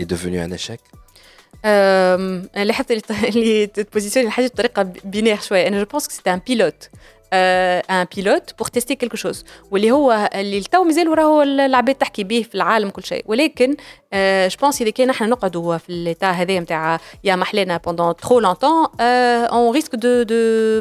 [0.00, 0.80] est devenu un échec
[1.64, 6.88] اللي حتى اللي تبوزيسيوني الحاجه بطريقه بينير شويه انا جو بونس كو سيتي ان بيلوت
[7.33, 12.45] ان بيلوت بور تيستي كيلكو شوز واللي هو اللي تو مازال راهو العباد تحكي به
[12.49, 13.23] في العالم كل شيء.
[13.27, 13.75] ولكن
[14.48, 18.86] جو بونس اذا كان احنا نقعدوا في الليتا هذايا نتاع يا محلنا بوندون ترو لونتون
[19.00, 20.34] اون ريسك دو دو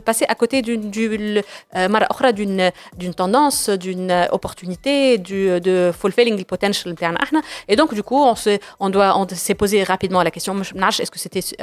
[0.08, 1.42] باسي ا كوتي دون دو
[1.76, 7.94] مره اخرى دون دون توندونس دون اوبورتونيتي دو دو فولفيلينغ البوتنشال نتاعنا احنا اي دونك
[7.94, 11.18] دو كو اون سي اون دوا اون سي بوزي رابيدمون لا كيسيون مش نعرفش اسكو
[11.18, 11.56] سيتي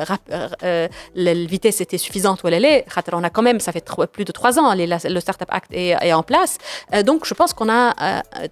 [1.17, 5.21] الفيتيس سيتي سوفيزونت ولا لا خاطر اون كوميم سا في بلو دو 3 ans لو
[5.21, 6.59] ستارت اب اكت اي ان بلاس
[6.95, 7.69] دونك جو بونس كون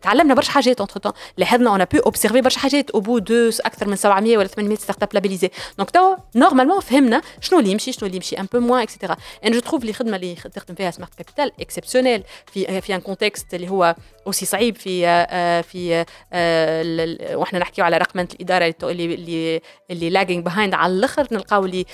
[0.02, 3.88] تعلمنا برشا حاجات اونتر تون لاحظنا اون بو اوبسيرفي برشا حاجات او بو دو اكثر
[3.88, 8.06] من 700 ولا 800 ستارت اب لابيليزي دونك توا نورمالمون فهمنا شنو اللي يمشي شنو
[8.06, 11.14] اللي يمشي ان بو موان اكسيتيرا ان جو تروف اللي خدمه اللي تخدم فيها سمارت
[11.14, 13.94] كابيتال اكسبسيونيل في في ان كونتكست اللي هو
[14.27, 15.01] أوسي صعيب في
[15.63, 16.05] في
[17.35, 19.61] وإحنا نحكيو على رقمنه الإدارة اللي اللي
[19.91, 21.85] اللي لاجينج بيهايند على الأخر نلقاو اللي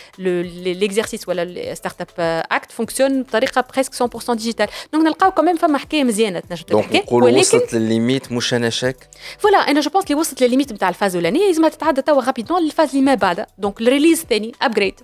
[0.73, 2.07] ليكزيرسيس ولا الستارت اب
[2.51, 7.03] اكت فونكسيون بطريقة بريسك 100% ديجيتال دونك نلقاو كمان فما حكاية مزيانة تنجم تحكي.
[7.11, 11.15] ولكن وصلت للليميت مش أنا شاك فوالا أنا جو بونس اللي وصلت للليميت نتاع الفاز
[11.15, 11.47] الأولانية.
[11.47, 13.47] لازم تتعدى توا رابيدمون للفاز اللي ما بعدها.
[13.57, 14.99] دونك الريليز الثاني ابجريد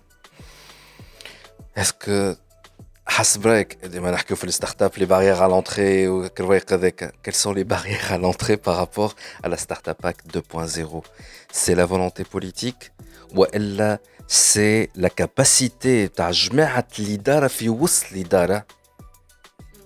[1.77, 2.35] اسكو
[3.09, 7.52] حسب رايك ديما نحكيو في الستارت اب لي باريير على لونتري والكروايق هذاك quelles sont
[7.52, 11.02] les barrières à l'entrée par rapport à la startup act 2.0
[11.52, 12.90] c'est la volonté politique
[13.35, 18.66] والا سي لا كاباسيتي تاع جماعه الاداره في وسط الاداره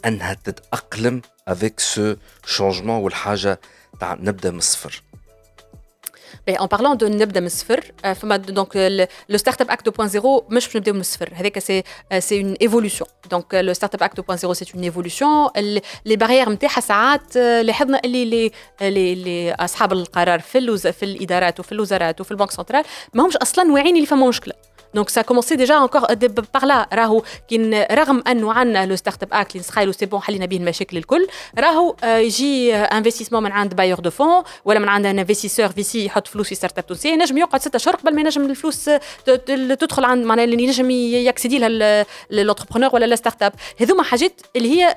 [0.07, 2.17] انها تتاقلم افيك سو
[2.47, 3.61] شونجمون والحاجه
[4.01, 5.03] تاع نبدا من الصفر
[6.50, 10.78] En parlant de نبدا من الصفر فما دونك لو ستارت اب اكت 2.0 مش باش
[10.78, 11.84] نبداو من الصفر هذاك سي
[12.20, 15.50] سي اون ايفولوسيون دونك لو ستارت اب اكت 2.0 سي اون ايفولوسيون
[16.06, 18.52] لي باريير نتاعها ساعات لاحظنا اللي
[18.82, 23.96] لي لي اصحاب القرار في في الادارات وفي الوزارات وفي البنك سنترال ماهمش أصلا واعيين
[23.96, 24.54] اللي فما مشكله
[24.96, 26.02] دونك سا كومونسي ديجا انكور
[26.54, 30.46] بار لا راهو كي رغم انه عندنا لو ستارت اب اكت نسخايلو سي بون حلينا
[30.46, 31.28] به المشاكل الكل
[31.60, 36.48] راهو يجي انفستيسمون من عند بايور دو فون ولا من عند انفستيسور فيسي يحط فلوس
[36.48, 38.90] في ستارت اب تونسيه ينجم يقعد ستة اشهر قبل ما ينجم الفلوس
[39.80, 44.96] تدخل عند معناها اللي ينجم يكسيدي لها لونتربرونور ولا ستارت اب هذوما حاجات اللي هي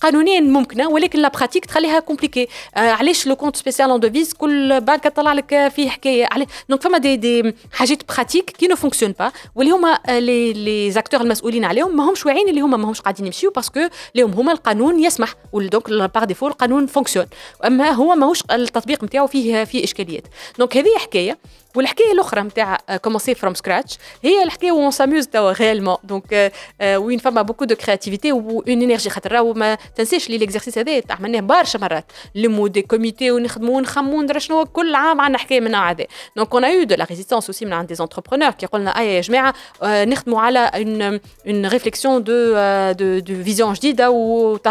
[0.00, 5.04] قانونيا ممكنه ولكن لا براتيك تخليها كومبليكي علاش لو كونت سبيسيال اون دوفيز كل بنك
[5.04, 6.28] تطلع لك فيه حكايه
[6.68, 11.20] دونك فما دي دي حاجات براتيك كي نو فونكسيون با واللي هما لي لي زاكتور
[11.20, 13.80] المسؤولين عليهم ماهمش واعيين اللي هما ماهمش قاعدين يمشيو باسكو
[14.14, 17.26] لهم هما القانون يسمح دونك بار ديفو القانون فونكسيون.
[17.66, 20.26] أما هو ماهوش التطبيق نتاعو فيه فيه إشكاليات.
[20.58, 21.38] دونك هذه حكاية.
[21.74, 27.42] والحكاية الأخرى نتاع كومونسي فروم سكراتش هي الحكاية وون ساموز توا ريالمون دونك وين فما
[27.42, 32.12] بوكو دو كرياتيفيتي اون انرجي خاطر راهو ما تنساش لي ليكزرسيس هذا عملناه برشا مرات.
[32.34, 36.06] لمو دي كوميتي ونخدموا ونخموا ندري شنو كل عام عندنا حكاية من النوع هذا
[36.36, 39.20] دونك اون ايو دو لا ريزيستونس اوسي من عند دي زونتربرونور كي قلنا أي يا
[39.20, 41.02] جماعة نخدموا على اون
[41.46, 42.54] اون ريفليكسيون دو
[42.92, 44.10] دو دو فيزيون جديدة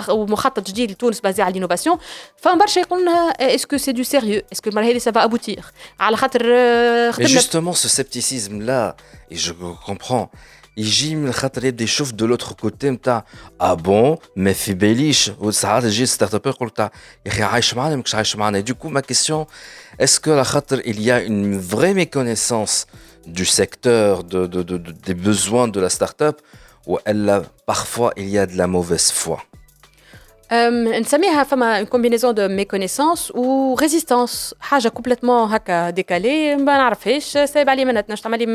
[0.09, 1.97] ومخطط جديد لتونس بازي على لينوفاسيون
[2.37, 5.65] فما برشا يقولنا اسكو سي دو سيريو اسكو المره هذه سافا ابوتير
[5.99, 6.41] على خاطر
[7.18, 8.96] Mais justement, ce scepticisme-là,
[9.30, 9.52] et je
[9.86, 10.30] comprends,
[10.78, 13.24] يجي من خاطر يبدا يشوف دو لوتر كوتي نتاع
[13.60, 16.90] اه بون ما في باليش وساعات يجي ستارت اب يقول يا
[17.26, 19.46] اخي عايش معنا ماكش عايش معنا دو كو ما كيسيون
[20.00, 22.86] اسكو على خاطر il y a une vraie méconnaissance
[23.26, 26.36] du secteur de, de, de, de, des besoins de la start-up
[26.86, 29.38] ou elle parfois il y a de la mauvaise foi
[31.00, 37.84] نسميها فما كومبينيزون دو ميكونيسونس و ريزيستانس حاجه كومبليتمون هكا ديكالي ما نعرفهاش صعيب علي
[37.84, 38.54] ما تنجم تعمل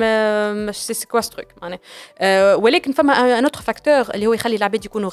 [0.65, 1.80] لي سي كوا ستروك معناها
[2.56, 5.12] ولكن فما ان اوتر فاكتور اللي هو يخلي العباد يكونوا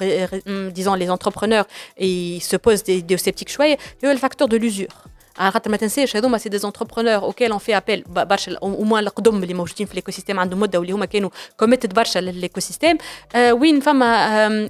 [0.68, 1.64] ديزون لي زونتربرونور
[2.00, 6.15] اي سو بوز دي, دي سيبتيك شويه هو الفاكتور دو لوزور على خاطر ما تنساش
[6.15, 9.91] هذوما سي دي زونتربرونور اوكيل اون في ابيل برشا أو موان القدم اللي موجودين في
[9.91, 12.97] الايكو سيستيم عندهم مدة واللي هما كانوا كوميتد برشا للايكو سيستيم
[13.35, 14.69] وين فما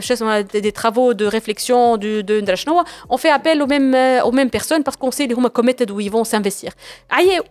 [0.00, 3.94] شو اسمه دي ترافو دو ريفليكسيون دو دو ندرا شنو اون في ابيل أو ميم
[3.94, 6.72] أو ميم بيرسون باسكو سي اللي هما كوميتد وي فون سانفستير
[7.10, 7.44] عياو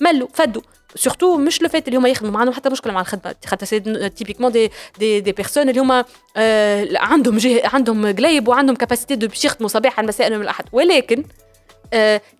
[0.00, 0.62] ملوا فدوا.
[0.96, 2.40] سورتو مش لو فات اللي هما يخدموا.
[2.40, 3.34] عندهم حتى مشكلة مع الخدمة.
[3.46, 6.04] خاطر سي تيبيكمون دي دي دي بيرسون اللي هما
[6.36, 10.64] آه عندهم عندهم قلايب وعندهم كاباسيتي دو باش يخدموا صباحا مساء من الأحد.
[10.72, 11.24] ولكن آه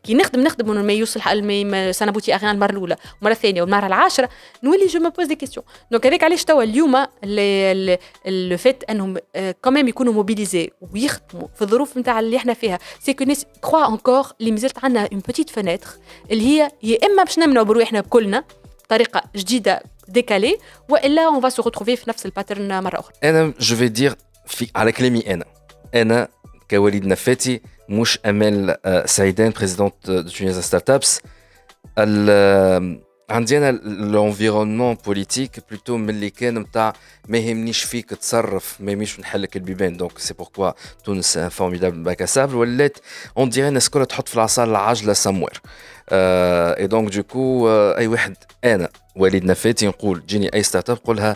[0.03, 2.97] كي نخدم نخدم ما يوصل ما سنبوتي اغاني المرة الأولى.
[3.21, 4.29] المره الثانية والمرة العاشرة
[4.63, 6.97] نولي جو مو بوز دي كيستيون دونك هذاك علاش توا اليوم
[8.27, 9.17] لو فيت أنهم
[9.65, 12.79] كوميم يكونوا موبيليزي ويخدموا في الظروف نتاع اللي إحنا فيها.
[13.01, 15.89] سي كو ناس كخوا انكور اللي مازالت عندنا اون بوتيت فenêtre
[16.31, 18.45] اللي هي يا إما باش نمنعوا برواحنا بكلنا
[18.85, 23.15] بطريقة جديدة ديكالي وإلا اون فا سو في نفس الباترن مرة أخرى.
[23.25, 24.15] أنا جو في دير
[24.47, 25.45] في على كلامي أنا.
[25.95, 26.29] أنا
[26.71, 31.22] كوليد نفاتي مش امال سعيدان بريزيدونت دو تونيزا ستارت ابس
[33.30, 33.80] عندي انا
[34.12, 36.94] l'environnement politique plutôt من اللي كان نتاع
[37.28, 40.72] ما يهمنيش فيك تصرف ما يهمنيش نحلك البيبان دونك سي بوركوا
[41.04, 42.98] تونس ان فورميدابل باك à sable ولات
[43.38, 45.62] اون ديري الناس كلها تحط في العصا العجله سموير
[46.12, 51.36] اي دونك دوكو اي واحد انا وليد نفاتي نقول جيني اي ستارت اب قولها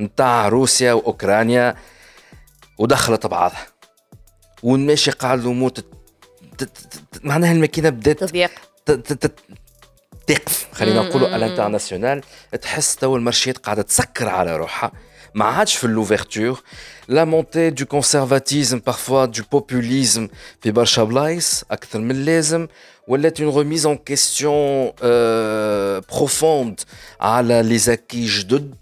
[0.00, 1.76] نتاع روسيا وأوكرانيا
[2.78, 3.66] ودخلت بعضها.
[4.62, 5.72] والماشي قاعد الأمور
[7.22, 8.50] معناها الماكينة بدات تضيق.
[10.26, 10.66] تقف.
[10.72, 12.22] خلينا نقولوا الانترناسيونال
[12.62, 14.92] تحس تو المارشيات قاعدة تسكر على روحها.
[15.34, 16.62] ما عادش في لوفرتور
[17.08, 20.28] لا مونتي دو كونسيرفاتيزم بارفوا دو بوبوليزم
[20.60, 22.68] في برشا بلايص أكثر من اللازم
[23.08, 24.92] ولات اون ريميز اون كيستيون
[26.10, 26.80] بروفوند
[27.20, 28.74] على لي زاكي جدد.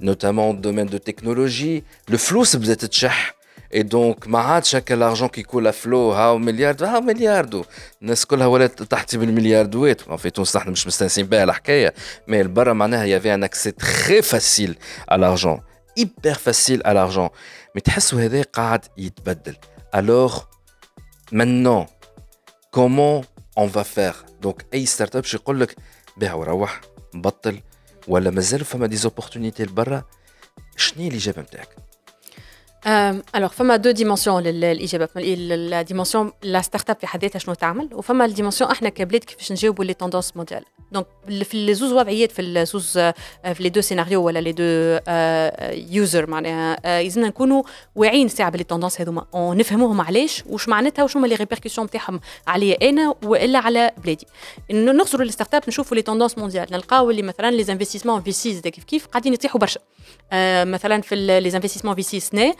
[0.00, 3.34] نوتامون دومين دو تكنولوجي الفلوس بدات تشح
[3.74, 7.64] اي دونك ما عادش هكا لارجون كي يكون فلو هاو مليار هاو ملياردو
[8.02, 11.94] الناس كلها ولات تحتي بالملياردوات في تونس احنا مش مستانسين بها الحكايه
[12.28, 14.78] مي البرا معناها يافي ان اكسي تري فاسيل
[15.08, 15.60] على لارجون
[15.98, 17.28] ايبر فاسيل على لارجون
[17.74, 19.56] مي تحسوا هذا قاعد يتبدل
[19.94, 20.38] الوغ
[21.34, 21.86] maintenant
[22.70, 23.24] كومون
[23.58, 25.76] اون فا فير دونك اي ستارت اب يقول لك
[26.16, 26.80] بيع وروح
[27.14, 27.60] بطل
[28.07, 30.03] ولا مازال فما دي زوبورتونيتي لبرا
[30.77, 31.86] شنو الإجابة نتاعك؟
[33.35, 37.89] الوغ فما دو ديمونسيون للاجابه لا ديمونسيون لا ستارت اب في حد ذاتها شنو تعمل
[37.93, 41.07] وفما الديمونسيون إحنا كبلاد كيفاش نجاوبوا لي توندونس مونديال دونك
[41.43, 42.97] في لي زوز وضعيات في الزوز
[43.53, 44.63] في لي دو سيناريو ولا لي دو
[45.95, 47.63] يوزر معناها يلزمنا نكونوا
[47.95, 52.89] واعيين ساعه باللي توندونس هذوما ونفهموهم علاش وش معناتها وش هما لي ريبركسيون نتاعهم عليا
[52.89, 54.27] أنا والا على بلادي
[54.71, 58.83] نخزروا الستارت اب نشوفوا لي توندونس مونديال نلقاو اللي مثلا لي انفستيسمون في سيز كيف
[58.83, 59.79] كيف قاعدين يطيحوا برشا
[60.63, 62.55] مثلا في لي انفستيسمون في سي سنه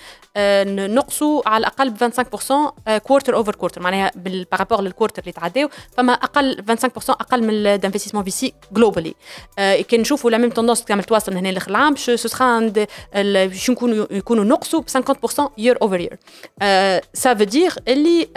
[0.67, 4.11] نقصوا على الأقل ب 25% كوارتر اوفر كوارتر معناها
[4.51, 6.63] بارابور للكوارتر اللي تعداو فما أقل
[6.97, 9.15] 25% أقل من الانفستيسمون في سي جلوبالي
[9.59, 13.69] كي نشوفوا لا ميم توندونس كامل تواصل من هنا لاخر العام سو سخا عند باش
[13.69, 14.89] يكونوا يكونوا نقصوا ب
[15.37, 16.19] 50% يير اوفر يير
[17.13, 18.27] سا فو دير اللي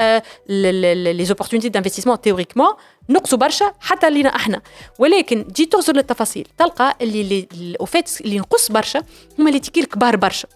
[1.14, 2.71] لي زوبورتونيتي دانفستيسمون تيوريكمون
[3.09, 4.61] نقصوا برشا حتى لينا إحنا.
[4.99, 7.77] ولكن تجي تغزر للتفاصيل تلقى اللي اللي
[8.21, 9.03] اللي نقص برشا
[9.39, 10.49] هما لي تيكي الكبار برشا.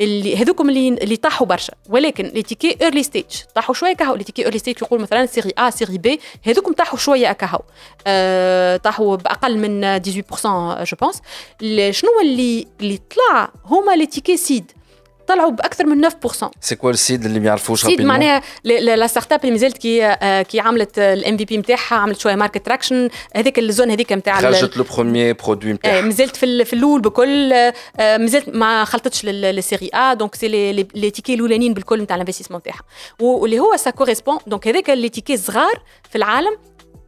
[0.00, 1.72] اللي هذوكم اللي اللي طاحوا برشا.
[1.88, 4.14] ولكن لي تيكي ايرلي ستيج طاحوا شوية كهو.
[4.14, 7.60] لي تيكي ايرلي ستيج يقول مثلا سيري ا سيري بي هذوكم طاحوا شوية كهو.
[8.06, 10.02] أه طاحوا بأقل من 18%
[10.84, 11.20] جو بونس
[11.90, 14.72] شنو اللي اللي طلع؟ هما لي تيكي سيد
[15.28, 16.10] طلعوا بأكثر من 9%
[16.60, 20.60] سي كوا السيد اللي ما يعرفوش سيد معناها لا ستارت اب اللي مازالت كي كي
[20.60, 24.84] عملت الام في بي نتاعها عملت شوية ماركت تراكشن هذيك الزون هذيك نتاع خرجت لو
[24.94, 27.48] بروميي برودوي نتاعها مازالت في, في الأول بكل
[27.98, 30.48] مازالت ما خلطتش للسيري ا دونك سي
[30.94, 32.82] لي تيكي الأولانيين بالكل نتاع الانفستيسمون نتاعها
[33.20, 36.56] واللي هو سا كوريسبون دونك هذاك لي تيكي صغار في العالم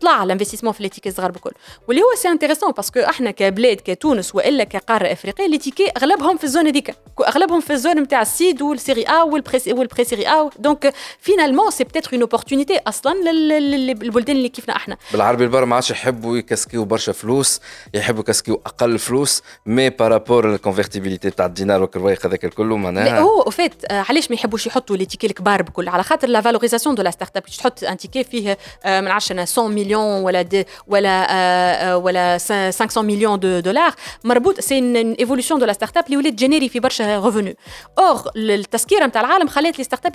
[0.01, 1.51] طلع الانفستيسمون في لي تيكي صغار بكل.
[1.88, 6.44] واللي هو سي انتريسون باسكو إحنا كبلاد كتونس وإلا كقارة إفريقية لي تيكي أغلبهم في
[6.44, 6.94] الزون هذيك.
[7.28, 10.51] أغلبهم في الزون نتاع السيد والسيري أ والبري سيري أ.
[10.59, 14.97] دونك فينالمون سي بتيتر اون اوبورتونيتي أصلا للبلدان اللي كيفنا إحنا.
[15.12, 17.61] بالعربي البر ما عادش يحبوا يكسكيو برشا فلوس
[17.94, 23.92] يحبوا يكسكيو أقل فلوس مي بارابور للكونفرتيبيليتي تاع الدينار والكرويق هذاك الكل معناها هو اوفيت
[23.92, 27.36] علاش ما يحبوش يحطوا لي تيكي الكبار بكل؟ على خاطر لا فالوريزاسيون دو لا ستارت
[27.36, 33.39] اب تحط ان تيكي فيه من 10 100 مليون ولا دي ولا ولا 500 مليون
[33.39, 37.19] دو دولار مربوط سي ان ايفولوشن دو لا ستارت اب اللي ولات جينيري في برشا
[37.19, 37.53] ريفونو
[37.99, 40.11] اور التسكيره نتاع العالم خلات لي ستارت اب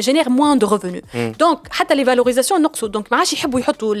[0.00, 3.94] جينير موان دو ريفونو دونك حتى لي فالوريزاسيون نقصوا دونك ما عادش يحبوا يحطوا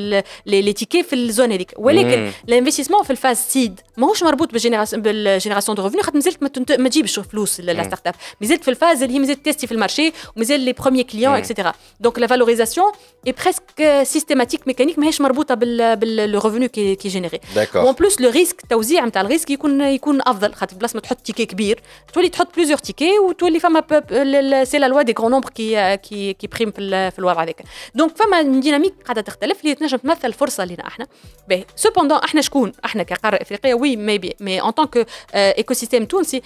[0.46, 6.02] لي تيكي في الزون هذيك ولكن الانفستيسمون في الفاز سيد ماهوش مربوط بالجينيراسيون دو ريفونو
[6.02, 9.66] خاطر مازالت ما تجيبش فلوس لا ستارت اب مازالت في الفاز اللي هي مازالت تيستي
[9.66, 12.92] في المارشي ومازال لي بروميي كليون اكسيتيرا دونك لا فالوريزاسيون
[13.26, 17.39] اي بريسك سيستيماتيك ميكانيك ماهيش مربوطة بال بالريفونو كي كي جينيري
[17.75, 20.53] وان بلوس لو ريسك التوزيع نتاع الريسك يكون يكون أفضل.
[20.53, 21.81] خاطر بلاصة ما تحط تيكي كبير.
[22.13, 23.83] تولي تحط بليزيور تيكي وتولي فما
[24.63, 27.63] سي لا لوا دي غران نومبر كي كي كي بريم في, في الوضع هذاك.
[27.95, 31.07] دونك فما ديناميك قاعدة تختلف اللي تنجم تمثل فرصة لنا إحنا.
[31.49, 36.41] باهي سوبوندون إحنا شكون؟ إحنا كقاره إفريقية؟ وي ميبي مي ان طونك ايكو سيستيم تونسي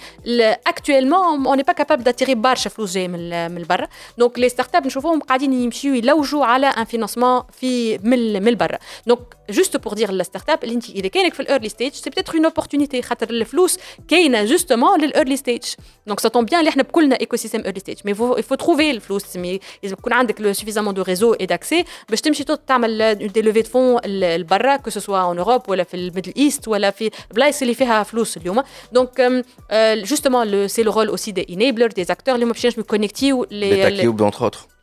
[0.68, 3.88] اكtuellement اون با كابابل داتيري برشا فلوس جاي من من برا.
[4.18, 8.77] دونك لي ستارت اب نشوفوهم قاعدين يمشيو يلوجوا على ان فينانسمون في من من برا
[9.07, 12.33] دونك جوست بور دير الستارت اب اللي انت اذا كانك في الايرلي ستيج سي بتاتر
[12.33, 13.77] اون اوبورتونيتي خاطر الفلوس
[14.07, 15.61] كاينه جوستومون للايرلي ستيج
[16.07, 19.59] دونك سا بيان اللي احنا بكلنا ايكو سيستيم ايرلي ستيج مي فو تروفي الفلوس لازم
[19.83, 24.75] يكون عندك سوفيزامون دو ريزو اي داكسي باش تمشي تعمل دي لوفي دو فون لبرا
[24.75, 28.63] كو سوا اون اوروب ولا في الميدل ايست ولا في بلايص اللي فيها فلوس اليوم
[28.91, 29.43] دونك
[29.73, 34.31] جوستومون سي لو رول اوسي دي انيبلر دي اكتور اللي ما باش يكونيكتيو لي كيوب
[34.31, 34.73] entre autres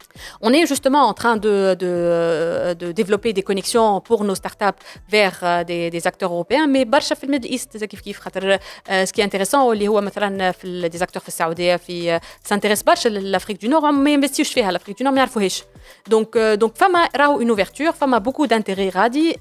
[0.40, 5.38] On est justement en train de, de, de, développer des connexions pour nos startups vers
[5.42, 8.58] euh, des, des acteurs européens, mais برشا في الميدل ايست كيف كيف خاطر
[8.88, 13.08] ce qui est intéressant اللي هو مثلا في des acteurs في السعوديه في s'intéresse برشا
[13.08, 15.62] لافريك دو نور ما ينفستيوش فيها لافريك دو نور ما يعرفوهاش
[16.08, 19.36] دونك دونك فما راهو اون اوفرتور فما بوكو دانتيغي غادي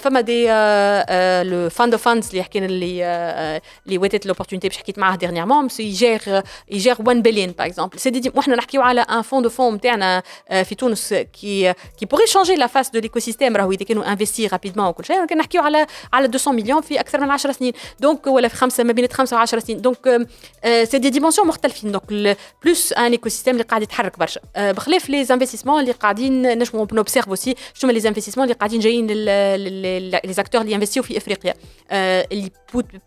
[0.00, 0.46] فما دي
[1.50, 3.04] لو فاند فاندز اللي حكينا اللي
[3.86, 8.32] اللي واتت لوبورتونيتي باش حكيت معاه ديرنييرمون يجير يجير 1 بليون باغ اكزومبل سي دي
[8.34, 12.66] وحنا نحكيو على ان فون دو فون نتاعنا في تونس كي كي بوغي شونجي لا
[12.66, 16.50] فاس دو ليكوسيستيم راهو اذا كانوا انفستي رابيدمون وكل شيء كان نحكيو على على 200
[16.50, 19.58] مليون في اكثر من 10 سنين دونك ولا في خمسه ما بين خمسه و 10
[19.58, 20.28] سنين دونك
[20.84, 25.24] سي دي ديمونسيون مختلفين دونك بلوس ان ايكو سيستيم اللي قاعد يتحرك برشا بخلاف لي
[25.24, 30.74] زانفستيسمون اللي قاعدين نجمو نوبسيرف اوسي شنو لي زانفستيسمون اللي قاعدين جايين لي زاكتور اللي
[30.74, 31.54] انفستيو في افريقيا
[31.92, 32.50] اللي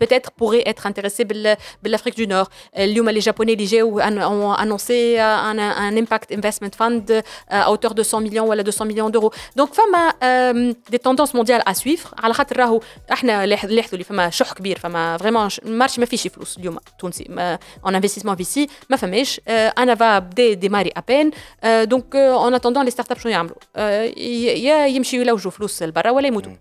[0.03, 1.25] peut-être pourraient être intéressés
[1.83, 2.45] بالافريك دو نور
[2.77, 8.47] اليوم لي جابوني اللي جاو انونسي ان امباكت انفستمنت فاند à hauteur de 100 millions
[8.47, 9.31] ou 200 millions d'euros.
[9.55, 10.13] Donc, فما
[10.91, 12.13] des tendances mondiales à suivre.
[12.23, 12.81] على خاطر راهو
[13.11, 17.25] احنا لاحظوا اللي فما شح كبير فما فريمون المارشي ما فيش فلوس اليوم تونسي
[17.85, 21.31] اون انفستيسمون في سي ما فماش انا فا بدا ديماري ابين
[21.63, 26.51] دونك اون اتوندون لي ستارت اب شنو يعملوا يا يمشيوا يلوجوا فلوس لبرا ولا يموتوا.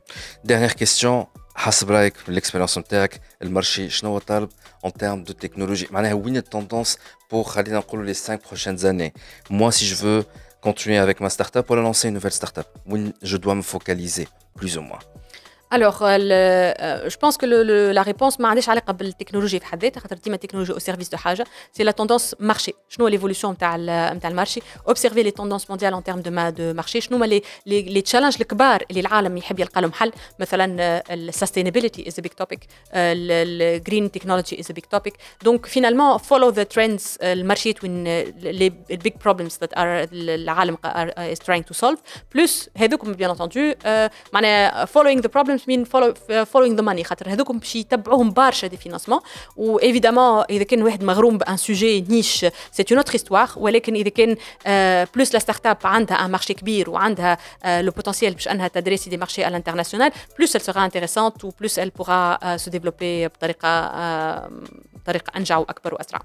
[0.45, 4.49] ديرنيير كيستيون حسب رايك بالاكسبيرينس نتاعك المارشي شنو هو طالب
[4.86, 6.99] en termes de technologie معناها وين التوندونس
[7.30, 9.12] بور خلينا نقولوا les 5 prochaines années
[9.51, 10.24] moi si je veux
[10.61, 14.76] continuer avec ma startup ou lancer une nouvelle startup où je dois me focaliser, plus
[14.76, 14.99] ou moins
[15.74, 19.82] alors, euh, je pense que le, le, la réponse m'a عندهاش علاقه بالتكنولوجيا في حد
[19.82, 21.47] ذاتها خاطر ديما التكنولوجيا au service de حاجه
[21.78, 23.76] c'est la tendance marché شنو l'évolution نتاع
[24.12, 27.43] نتاع المارشي observer les tendances mondiales en termes de ma de marché شنو هما les
[27.68, 32.22] les, les challenges الكبار اللي العالم يحب يلقى لهم حل مثلا ال sustainability is a
[32.22, 32.59] big topic
[32.95, 35.14] ال green technology is a big topic
[35.45, 40.76] donc finalement follow the trends المارشي وين les big problems that are العالم
[41.32, 41.99] is trying to solve
[42.34, 43.86] plus هذوكم bien entendu
[44.32, 46.14] معناها following the problems mean follow,
[46.53, 49.20] following the money خاطر هذوكم باش يتبعوهم برشا دي فينانسمون
[49.57, 54.09] و ايفيدامون اذا كان واحد مغروم بان سوجي نيش سي اون اوتر استوار ولكن اذا
[54.09, 54.36] كان
[55.14, 59.16] بلوس لا ستارت اب عندها ان مارشي كبير وعندها لو بوتنسيال باش انها تدريسي دي
[59.16, 64.49] مارشي على الانترناسيونال بلوس elle sera intéressante و بلوس elle pourra se développer بطريقه
[65.05, 66.20] بطريقه انجع واكبر واسرع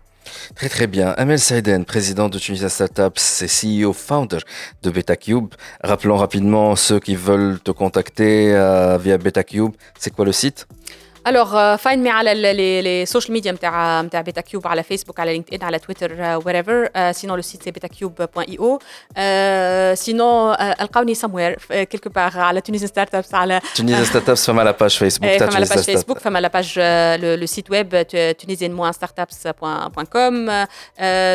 [0.55, 1.09] Très très bien.
[1.18, 4.39] Amel Saïden, président de Tunisia Startups et CEO founder
[4.82, 5.53] de BetaCube.
[5.84, 9.74] Rappelons rapidement ceux qui veulent te contacter euh, via BetaCube.
[9.99, 10.68] C'est quoi le site
[11.28, 15.53] الوغ فاين مي على لي سوشيال ميديا نتاع نتاع بيتا كيوب على فيسبوك على لينكد
[15.53, 16.11] ان على تويتر
[16.45, 18.80] وير ايفر سينون لو سيت سي بيتا كيوب بوان اي او
[19.95, 24.72] سينون القوني سموير كيلكو باغ على تونيزيان ستارت ابس على تونيزيان ستارت ابس فما لا
[24.72, 26.80] باج فيسبوك تاع فما لا باج فيسبوك فما لا باج
[27.39, 28.05] لو سيت ويب
[28.43, 30.66] tunisian موان ستارت ابس بوان كوم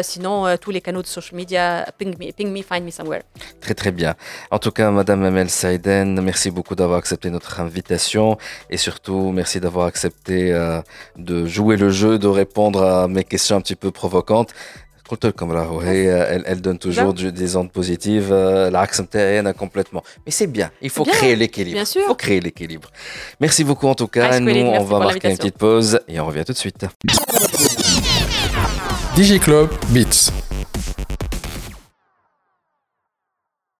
[0.01, 3.23] سينون tous les canaux de social media ping me ping me find me somewhere
[3.65, 4.15] très très bien
[4.51, 8.27] en tout cas madame Amel Saïden merci beaucoup d'avoir accepté notre invitation
[8.73, 10.82] et surtout merci d'avoir accepté euh,
[11.18, 14.52] de jouer le jeu, de répondre à mes questions un petit peu provocantes.
[15.12, 20.02] Elle, elle donne toujours du, des ondes positives, l'axe intérieur complètement.
[20.26, 21.76] Mais c'est bien, il faut bien, créer l'équilibre.
[21.76, 22.02] Bien sûr.
[22.04, 22.90] Il faut créer l'équilibre.
[23.40, 24.34] Merci beaucoup en tout cas.
[24.34, 26.88] Ice Nous, on va marquer une petite pause et on revient tout de suite.
[29.16, 30.45] DJ Club Beats.